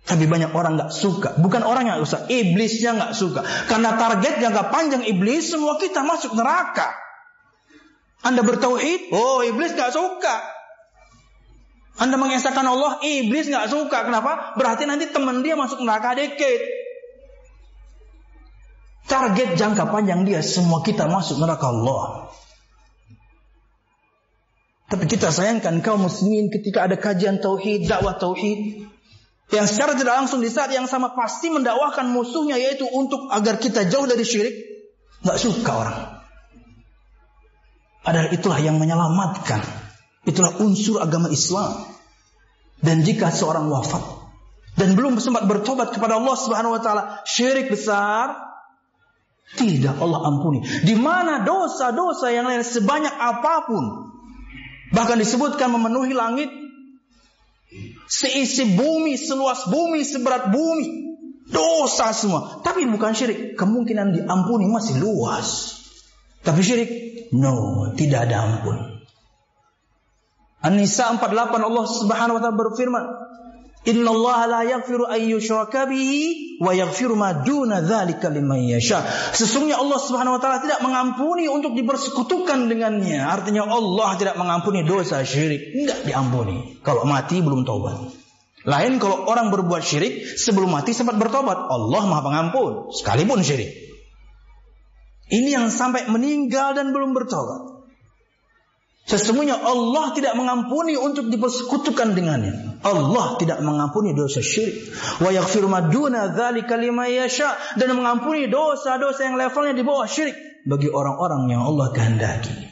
Tapi 0.05 0.29
banyak 0.29 0.53
orang 0.53 0.77
nggak 0.77 0.93
suka. 0.93 1.33
Bukan 1.41 1.65
orang 1.65 1.89
yang 1.89 1.97
usah, 1.97 2.29
iblisnya 2.29 2.93
nggak 2.93 3.13
suka. 3.17 3.41
Karena 3.65 3.97
target 3.97 4.37
jangka 4.37 4.69
panjang 4.69 5.01
iblis 5.09 5.49
semua 5.49 5.81
kita 5.81 6.05
masuk 6.05 6.37
neraka. 6.37 6.93
Anda 8.21 8.45
bertauhid, 8.45 9.09
oh 9.13 9.41
iblis 9.41 9.73
nggak 9.73 9.89
suka. 9.89 10.54
Anda 11.95 12.19
mengesahkan 12.19 12.67
Allah, 12.67 12.99
iblis 12.99 13.47
nggak 13.47 13.71
suka. 13.71 14.03
Kenapa? 14.03 14.57
Berarti 14.59 14.83
nanti 14.83 15.07
teman 15.07 15.39
dia 15.39 15.55
masuk 15.55 15.79
neraka 15.79 16.11
dikit. 16.19 16.61
Target 19.05 19.55
jangka 19.55 19.87
panjang 19.87 20.27
dia 20.27 20.43
semua 20.43 20.83
kita 20.83 21.07
masuk 21.07 21.39
neraka 21.39 21.71
Allah. 21.71 22.33
Tapi 24.91 25.05
kita 25.07 25.31
sayangkan 25.31 25.79
kaum 25.81 26.03
muslimin 26.03 26.51
ketika 26.51 26.85
ada 26.85 26.99
kajian 26.99 27.39
tauhid, 27.39 27.87
dakwah 27.89 28.19
tauhid, 28.19 28.85
yang 29.53 29.65
secara 29.69 29.93
tidak 29.93 30.13
langsung 30.19 30.41
di 30.41 30.49
saat 30.49 30.73
yang 30.73 30.89
sama 30.89 31.13
pasti 31.13 31.53
mendakwahkan 31.53 32.09
musuhnya 32.09 32.57
yaitu 32.57 32.85
untuk 32.89 33.29
agar 33.29 33.61
kita 33.61 33.87
jauh 33.87 34.09
dari 34.09 34.25
syirik, 34.25 34.55
nggak 35.21 35.37
suka 35.37 35.71
orang. 35.71 35.99
Adalah 38.05 38.29
itulah 38.29 38.59
yang 38.61 38.77
menyelamatkan. 38.77 39.84
Itulah 40.25 40.57
unsur 40.61 40.99
agama 40.99 41.29
Islam. 41.29 41.85
Dan 42.81 43.01
jika 43.01 43.31
seorang 43.31 43.71
wafat 43.71 44.03
dan 44.75 44.93
belum 44.99 45.17
sempat 45.23 45.47
bertobat 45.47 45.95
kepada 45.95 46.19
Allah 46.19 46.35
Subhanahu 46.35 46.75
wa 46.75 46.81
taala, 46.83 47.03
syirik 47.23 47.71
besar 47.71 48.35
tidak 49.55 49.95
Allah 50.01 50.27
ampuni. 50.27 50.65
Di 50.83 50.93
mana 50.99 51.47
dosa-dosa 51.47 52.33
yang 52.35 52.49
lain 52.49 52.65
sebanyak 52.65 53.13
apa 53.15 53.63
pun 53.69 53.83
bahkan 54.91 55.15
disebutkan 55.15 55.71
memenuhi 55.71 56.11
langit 56.11 56.51
seisi 58.11 58.75
bumi, 58.75 59.15
seluas 59.15 59.65
bumi, 59.71 60.03
seberat 60.03 60.51
bumi. 60.51 61.05
Dosa 61.45 62.09
semua, 62.09 62.65
tapi 62.65 62.89
bukan 62.89 63.13
syirik. 63.13 63.53
Kemungkinan 63.53 64.17
diampuni 64.17 64.65
masih 64.65 64.97
luas. 64.97 65.77
Tapi 66.41 66.57
syirik, 66.65 66.89
no, 67.37 67.93
tidak 67.93 68.25
ada 68.25 68.49
ampun. 68.49 68.94
An-Nisa 70.65 71.13
48 71.13 71.61
Allah 71.61 71.85
Subhanahu 71.85 72.35
wa 72.37 72.41
taala 72.41 72.57
berfirman, 72.57 73.05
Inna 73.85 74.09
Allah 74.09 74.39
la 74.49 74.61
yaghfiru 74.65 75.05
an 75.05 75.21
yushraka 75.21 75.85
bihi 75.85 76.57
wa 76.57 76.73
yaghfiru 76.73 77.13
ma 77.13 77.37
duna 77.45 77.85
dzalika 77.85 78.33
liman 78.33 78.65
yasha. 78.65 79.05
Sesungguhnya 79.37 79.77
Allah 79.77 80.01
Subhanahu 80.01 80.35
wa 80.37 80.41
taala 80.41 80.57
tidak 80.65 80.81
mengampuni 80.81 81.45
untuk 81.45 81.77
dipersekutukan 81.77 82.65
dengannya. 82.65 83.21
Artinya 83.21 83.69
Allah 83.69 84.17
tidak 84.17 84.41
mengampuni 84.41 84.81
dosa 84.81 85.21
syirik, 85.21 85.69
tidak 85.69 86.01
diampuni 86.01 86.81
kalau 86.81 87.05
mati 87.05 87.45
belum 87.45 87.61
taubat. 87.61 88.09
Lain 88.65 88.97
kalau 88.97 89.29
orang 89.29 89.53
berbuat 89.53 89.85
syirik 89.85 90.33
sebelum 90.41 90.73
mati 90.73 90.97
sempat 90.97 91.21
bertobat, 91.21 91.69
Allah 91.69 92.01
Maha 92.09 92.25
Pengampun 92.25 92.89
sekalipun 92.89 93.45
syirik. 93.45 93.69
Ini 95.29 95.61
yang 95.61 95.67
sampai 95.69 96.09
meninggal 96.09 96.73
dan 96.73 96.89
belum 96.89 97.13
bertobat. 97.13 97.74
Sesungguhnya 99.05 99.61
Allah 99.61 100.17
tidak 100.17 100.33
mengampuni 100.33 100.97
untuk 100.97 101.29
dipersekutukan 101.29 102.17
dengannya. 102.17 102.81
Allah 102.81 103.37
tidak 103.37 103.61
mengampuni 103.61 104.17
dosa 104.17 104.41
syirik. 104.41 104.81
Wa 105.21 105.29
yaghfiru 105.29 105.69
ma 105.69 105.85
duna 105.85 106.33
dzalika 106.33 106.73
liman 106.73 107.13
yasha 107.13 107.53
dan 107.77 107.93
mengampuni 107.93 108.49
dosa-dosa 108.49 109.29
yang 109.29 109.37
levelnya 109.37 109.77
di 109.77 109.85
bawah 109.85 110.09
syirik 110.09 110.33
bagi 110.65 110.89
orang-orang 110.89 111.45
yang 111.53 111.61
Allah 111.61 111.93
kehendaki. 111.93 112.65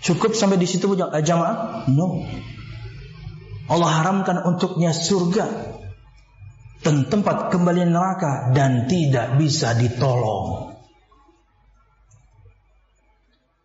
Cukup 0.00 0.32
sampai 0.32 0.56
di 0.56 0.64
situ 0.64 0.88
jamaah? 0.96 1.84
No. 1.92 2.24
Allah 3.68 3.90
haramkan 3.92 4.40
untuknya 4.44 4.92
surga 4.96 5.48
dan 6.84 7.08
tempat 7.08 7.52
kembali 7.52 7.88
neraka 7.88 8.52
dan 8.52 8.88
tidak 8.88 9.36
bisa 9.36 9.72
ditolong. 9.76 10.73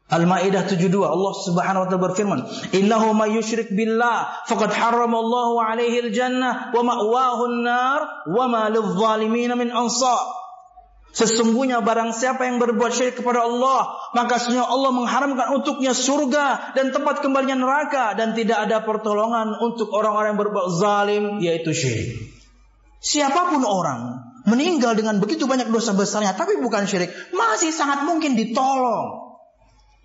Al-Maidah 0.10 0.66
72 0.66 0.90
Allah 1.06 1.34
Subhanahu 1.38 1.86
wa 1.86 1.88
taala 1.88 2.06
berfirman, 2.10 2.40
"Innahu 2.74 3.14
may 3.14 3.38
yusyrik 3.38 3.70
billah 3.70 4.42
faqad 4.50 4.74
harrama 4.74 5.22
Allahu 5.22 5.62
'alaihi 5.62 6.10
al-jannah 6.10 6.74
wa 6.74 6.82
ma'wahu 6.82 7.42
an-nar 7.46 8.26
wa 8.26 8.50
ma 8.50 8.74
lidh-dhalimin 8.74 9.54
min 9.54 9.70
ansar." 9.70 10.26
Sesungguhnya 11.14 11.86
barang 11.86 12.14
siapa 12.14 12.50
yang 12.50 12.58
berbuat 12.58 12.90
syirik 12.90 13.22
kepada 13.22 13.46
Allah, 13.46 13.98
maka 14.18 14.42
sesungguhnya 14.42 14.66
Allah 14.66 14.92
mengharamkan 14.94 15.48
untuknya 15.62 15.94
surga 15.94 16.74
dan 16.74 16.90
tempat 16.90 17.22
kembalinya 17.22 17.58
neraka 17.62 18.18
dan 18.18 18.34
tidak 18.34 18.66
ada 18.66 18.82
pertolongan 18.82 19.62
untuk 19.62 19.94
orang-orang 19.94 20.34
yang 20.34 20.42
berbuat 20.42 20.68
zalim 20.74 21.24
yaitu 21.38 21.70
syirik. 21.70 22.18
Siapa 22.98 23.54
pun 23.54 23.62
orang 23.62 24.26
meninggal 24.50 24.98
dengan 24.98 25.22
begitu 25.22 25.46
banyak 25.46 25.70
dosa 25.70 25.94
besarnya 25.94 26.34
tapi 26.34 26.58
bukan 26.58 26.90
syirik, 26.90 27.14
masih 27.30 27.70
sangat 27.70 28.10
mungkin 28.10 28.34
ditolong 28.34 29.29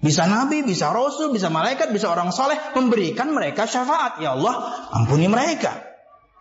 bisa 0.05 0.29
nabi, 0.29 0.61
bisa 0.61 0.93
rasul, 0.93 1.33
bisa 1.33 1.49
malaikat, 1.49 1.89
bisa 1.89 2.13
orang 2.13 2.29
soleh 2.29 2.61
memberikan 2.77 3.33
mereka 3.33 3.65
syafaat. 3.65 4.21
Ya 4.21 4.37
Allah, 4.37 4.53
ampuni 4.93 5.33
mereka. 5.33 5.81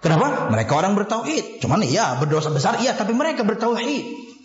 Kenapa? 0.04 0.52
Mereka 0.52 0.71
orang 0.76 0.99
bertauhid. 0.99 1.63
Cuman 1.63 1.80
iya 1.88 2.19
berdosa 2.19 2.52
besar, 2.52 2.84
iya 2.84 2.91
tapi 2.91 3.15
mereka 3.15 3.47
bertauhid. 3.47 4.36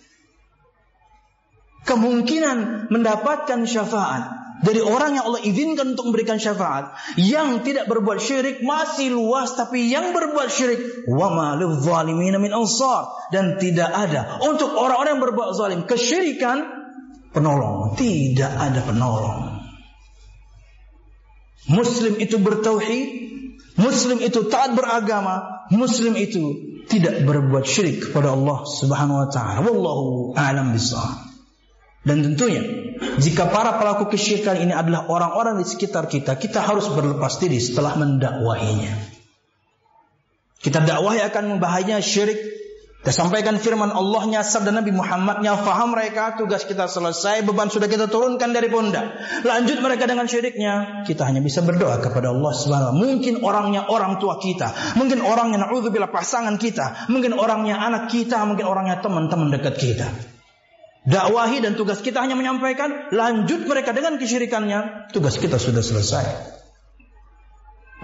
Kemungkinan 1.83 2.87
mendapatkan 2.95 3.67
syafaat 3.67 4.39
dari 4.63 4.79
orang 4.83 5.19
yang 5.19 5.25
Allah 5.27 5.43
izinkan 5.43 5.99
untuk 5.99 6.11
memberikan 6.11 6.39
syafaat 6.39 6.95
yang 7.19 7.63
tidak 7.63 7.87
berbuat 7.91 8.19
syirik 8.23 8.63
masih 8.63 9.15
luas 9.15 9.55
tapi 9.55 9.87
yang 9.87 10.11
berbuat 10.11 10.51
syirik 10.51 11.07
wa 11.11 11.31
ma 11.31 11.49
min 11.59 12.53
ansar 12.55 13.31
dan 13.31 13.59
tidak 13.63 13.91
ada 13.91 14.43
untuk 14.47 14.75
orang-orang 14.75 15.19
yang 15.19 15.25
berbuat 15.31 15.49
zalim 15.55 15.81
kesyirikan 15.87 16.88
penolong, 17.38 17.94
tidak 17.94 18.51
ada 18.51 18.83
penolong. 18.83 19.62
Muslim 21.70 22.18
itu 22.18 22.37
bertauhid, 22.42 23.09
muslim 23.79 24.18
itu 24.18 24.51
taat 24.51 24.74
beragama, 24.74 25.68
muslim 25.70 26.18
itu 26.18 26.68
tidak 26.88 27.22
berbuat 27.22 27.62
syirik 27.68 28.11
kepada 28.11 28.35
Allah 28.35 28.64
Subhanahu 28.66 29.22
wa 29.22 29.29
taala. 29.29 29.62
Wallahu 29.62 30.35
a'lam 30.35 30.74
bishawab. 30.74 31.29
Dan 32.03 32.24
tentunya 32.24 32.64
jika 33.20 33.53
para 33.53 33.77
pelaku 33.77 34.09
kesyirikan 34.09 34.59
ini 34.59 34.72
adalah 34.72 35.07
orang-orang 35.07 35.61
di 35.61 35.66
sekitar 35.68 36.09
kita, 36.09 36.40
kita 36.40 36.64
harus 36.64 36.88
berlepas 36.88 37.37
diri 37.37 37.61
setelah 37.61 37.94
mendakwahinya. 38.01 38.96
Kita 40.59 40.83
dakwahi 40.83 41.22
akan 41.22 41.44
membahayanya 41.55 42.03
syirik 42.03 42.40
kita 43.09 43.25
sampaikan 43.25 43.57
firman 43.57 43.88
Allahnya, 43.88 44.44
sabda 44.44 44.68
Nabi 44.68 44.92
Muhammadnya, 44.92 45.57
faham 45.64 45.97
mereka, 45.97 46.37
tugas 46.37 46.68
kita 46.68 46.92
selesai, 46.92 47.40
beban 47.40 47.73
sudah 47.73 47.88
kita 47.88 48.05
turunkan 48.05 48.53
dari 48.53 48.68
pundak. 48.68 49.16
Lanjut 49.49 49.81
mereka 49.81 50.05
dengan 50.05 50.29
syiriknya, 50.29 51.09
kita 51.09 51.25
hanya 51.25 51.40
bisa 51.40 51.64
berdoa 51.64 52.05
kepada 52.05 52.37
Allah 52.37 52.53
Subhanahu 52.53 53.01
Mungkin 53.01 53.40
orangnya 53.40 53.88
orang 53.88 54.21
tua 54.21 54.37
kita, 54.37 54.92
mungkin 55.01 55.25
orangnya 55.25 55.64
naudzubillah 55.64 56.12
pasangan 56.12 56.61
kita, 56.61 57.09
mungkin 57.09 57.33
orangnya 57.33 57.81
anak 57.81 58.12
kita, 58.12 58.44
mungkin 58.44 58.68
orangnya 58.68 59.01
teman-teman 59.01 59.57
dekat 59.57 59.81
kita. 59.81 60.12
Dakwahi 61.09 61.64
dan 61.64 61.81
tugas 61.81 62.05
kita 62.05 62.21
hanya 62.21 62.37
menyampaikan, 62.37 63.09
lanjut 63.09 63.64
mereka 63.64 63.97
dengan 63.97 64.21
kesyirikannya, 64.21 65.09
tugas 65.16 65.40
kita 65.40 65.57
sudah 65.57 65.81
selesai. 65.81 66.25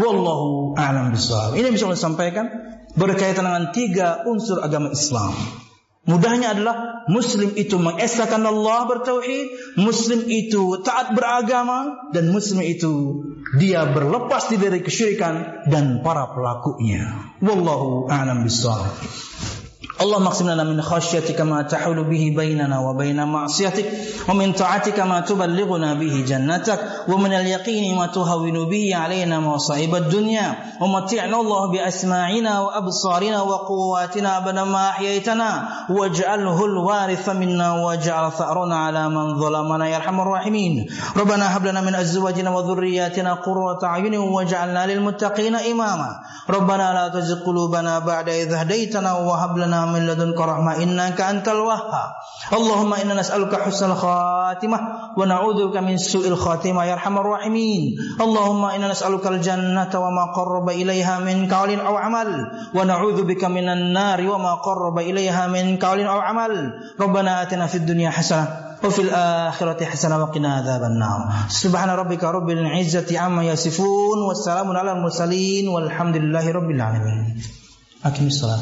Wallahu 0.01 0.73
a'lam 0.81 1.13
bishawab. 1.13 1.61
Ini 1.61 1.69
bisa 1.77 1.93
saya 1.93 2.01
sampaikan 2.01 2.74
berkaitan 2.95 3.47
dengan 3.47 3.71
tiga 3.75 4.23
unsur 4.27 4.63
agama 4.63 4.91
Islam. 4.95 5.35
Mudahnya 6.05 6.53
adalah 6.53 6.77
Muslim 7.09 7.57
itu 7.57 7.81
mengesahkan 7.81 8.45
Allah 8.45 8.85
bertauhid, 8.85 9.81
Muslim 9.81 10.29
itu 10.29 10.85
taat 10.85 11.17
beragama, 11.17 12.13
dan 12.13 12.29
Muslim 12.29 12.61
itu 12.61 13.25
dia 13.57 13.89
berlepas 13.89 14.53
diri 14.53 14.69
dari 14.69 14.81
kesyirikan 14.85 15.65
dan 15.73 16.05
para 16.05 16.29
pelakunya. 16.37 17.33
Wallahu 17.41 18.13
a'lam 18.13 18.45
bishawab. 18.45 18.93
اللهم 19.95 20.27
اقسم 20.27 20.51
لنا 20.51 20.65
من 20.65 20.83
خشيتك 20.83 21.41
ما 21.41 21.63
تحول 21.63 22.05
به 22.05 22.35
بيننا 22.37 22.79
وبين 22.79 23.25
معصيتك 23.25 23.87
ومن 24.29 24.53
طاعتك 24.53 25.01
ما 25.01 25.21
تبلغنا 25.21 25.95
به 25.95 26.25
جنتك 26.29 26.81
ومن 27.09 27.33
اليقين 27.33 27.95
ما 27.95 28.07
تهون 28.07 28.69
به 28.71 28.97
علينا 28.97 29.41
مصائب 29.41 29.95
الدنيا. 29.95 30.55
ومتعنا 30.81 31.41
الله 31.41 31.71
بأسماعنا 31.73 32.61
وأبصارنا 32.61 33.43
وقواتنا 33.43 34.39
أبدا 34.39 34.65
ما 34.65 34.89
أحييتنا. 34.89 35.69
واجعله 35.91 36.65
الوارث 36.65 37.29
منا 37.29 37.73
واجعل 37.73 38.33
ثأرنا 38.33 38.77
على 38.77 39.09
من 39.09 39.39
ظلمنا. 39.41 39.89
يا 39.89 39.97
أرحم 39.97 40.21
الراحمين. 40.21 40.87
ربنا 41.17 41.57
هب 41.57 41.67
لنا 41.67 41.81
من 41.81 41.95
أزواجنا 41.95 42.51
وذرياتنا 42.51 43.35
قرة 43.35 43.79
أعين 43.85 44.15
واجعلنا 44.15 44.87
للمتقين 44.87 45.55
إماما. 45.55 46.11
ربنا 46.51 46.87
لا 46.93 47.09
تزغ 47.09 47.47
قلوبنا 47.47 47.99
بعد 47.99 48.29
إذ 48.29 48.55
هديتنا 48.55 49.13
وهب 49.13 49.59
لنا 49.59 49.84
lana 49.85 49.93
min 49.93 50.09
ladunka 50.09 50.41
rahmah 50.41 50.81
innaka 50.81 51.29
antal 51.29 51.69
wahhab 51.69 52.17
Allahumma 52.53 53.01
inna 53.01 53.17
nas'aluka 53.17 53.65
husnal 53.65 53.97
khatimah 53.97 55.17
wa 55.17 55.25
na'udzubika 55.25 55.81
min 55.85 55.97
su'il 55.97 56.37
khatimah 56.37 56.89
ya 56.89 56.97
arhamar 56.97 57.25
rahimin 57.25 57.97
Allahumma 58.21 58.77
inna 58.77 58.93
nas'aluka 58.93 59.29
al 59.33 59.41
jannata 59.41 60.01
wa 60.01 60.11
ma 60.11 60.25
qarraba 60.33 60.73
ilaiha 60.73 61.21
min 61.25 61.49
qawlin 61.49 61.81
aw 61.81 61.97
amal 61.97 62.29
wa 62.73 62.85
na'udzubika 62.85 63.49
minan 63.49 63.93
nari 63.93 64.29
wa 64.29 64.39
ma 64.39 64.53
qarraba 64.61 65.01
ilaiha 65.05 65.49
min 65.53 65.79
qawlin 65.79 66.09
aw 66.09 66.21
amal 66.21 66.53
Rabbana 66.99 67.45
atina 67.45 67.69
fid 67.69 67.85
dunya 67.89 68.13
hasanah 68.13 68.77
fil 68.85 69.09
akhirati 69.09 69.89
hasanah 69.89 70.21
wa 70.21 70.29
qina 70.29 70.61
adzaban 70.61 71.01
nar 71.01 71.49
Subhana 71.49 71.97
rabbika 71.97 72.29
rabbil 72.29 72.61
izzati 72.77 73.17
amma 73.17 73.41
yasifun 73.49 74.21
wassalamun 74.29 74.77
alal 74.77 75.01
mursalin 75.01 75.65
walhamdulillahi 75.73 76.53
rabbil 76.53 76.81
alamin 76.81 77.41
Aqimis 78.05 78.37
salat 78.45 78.61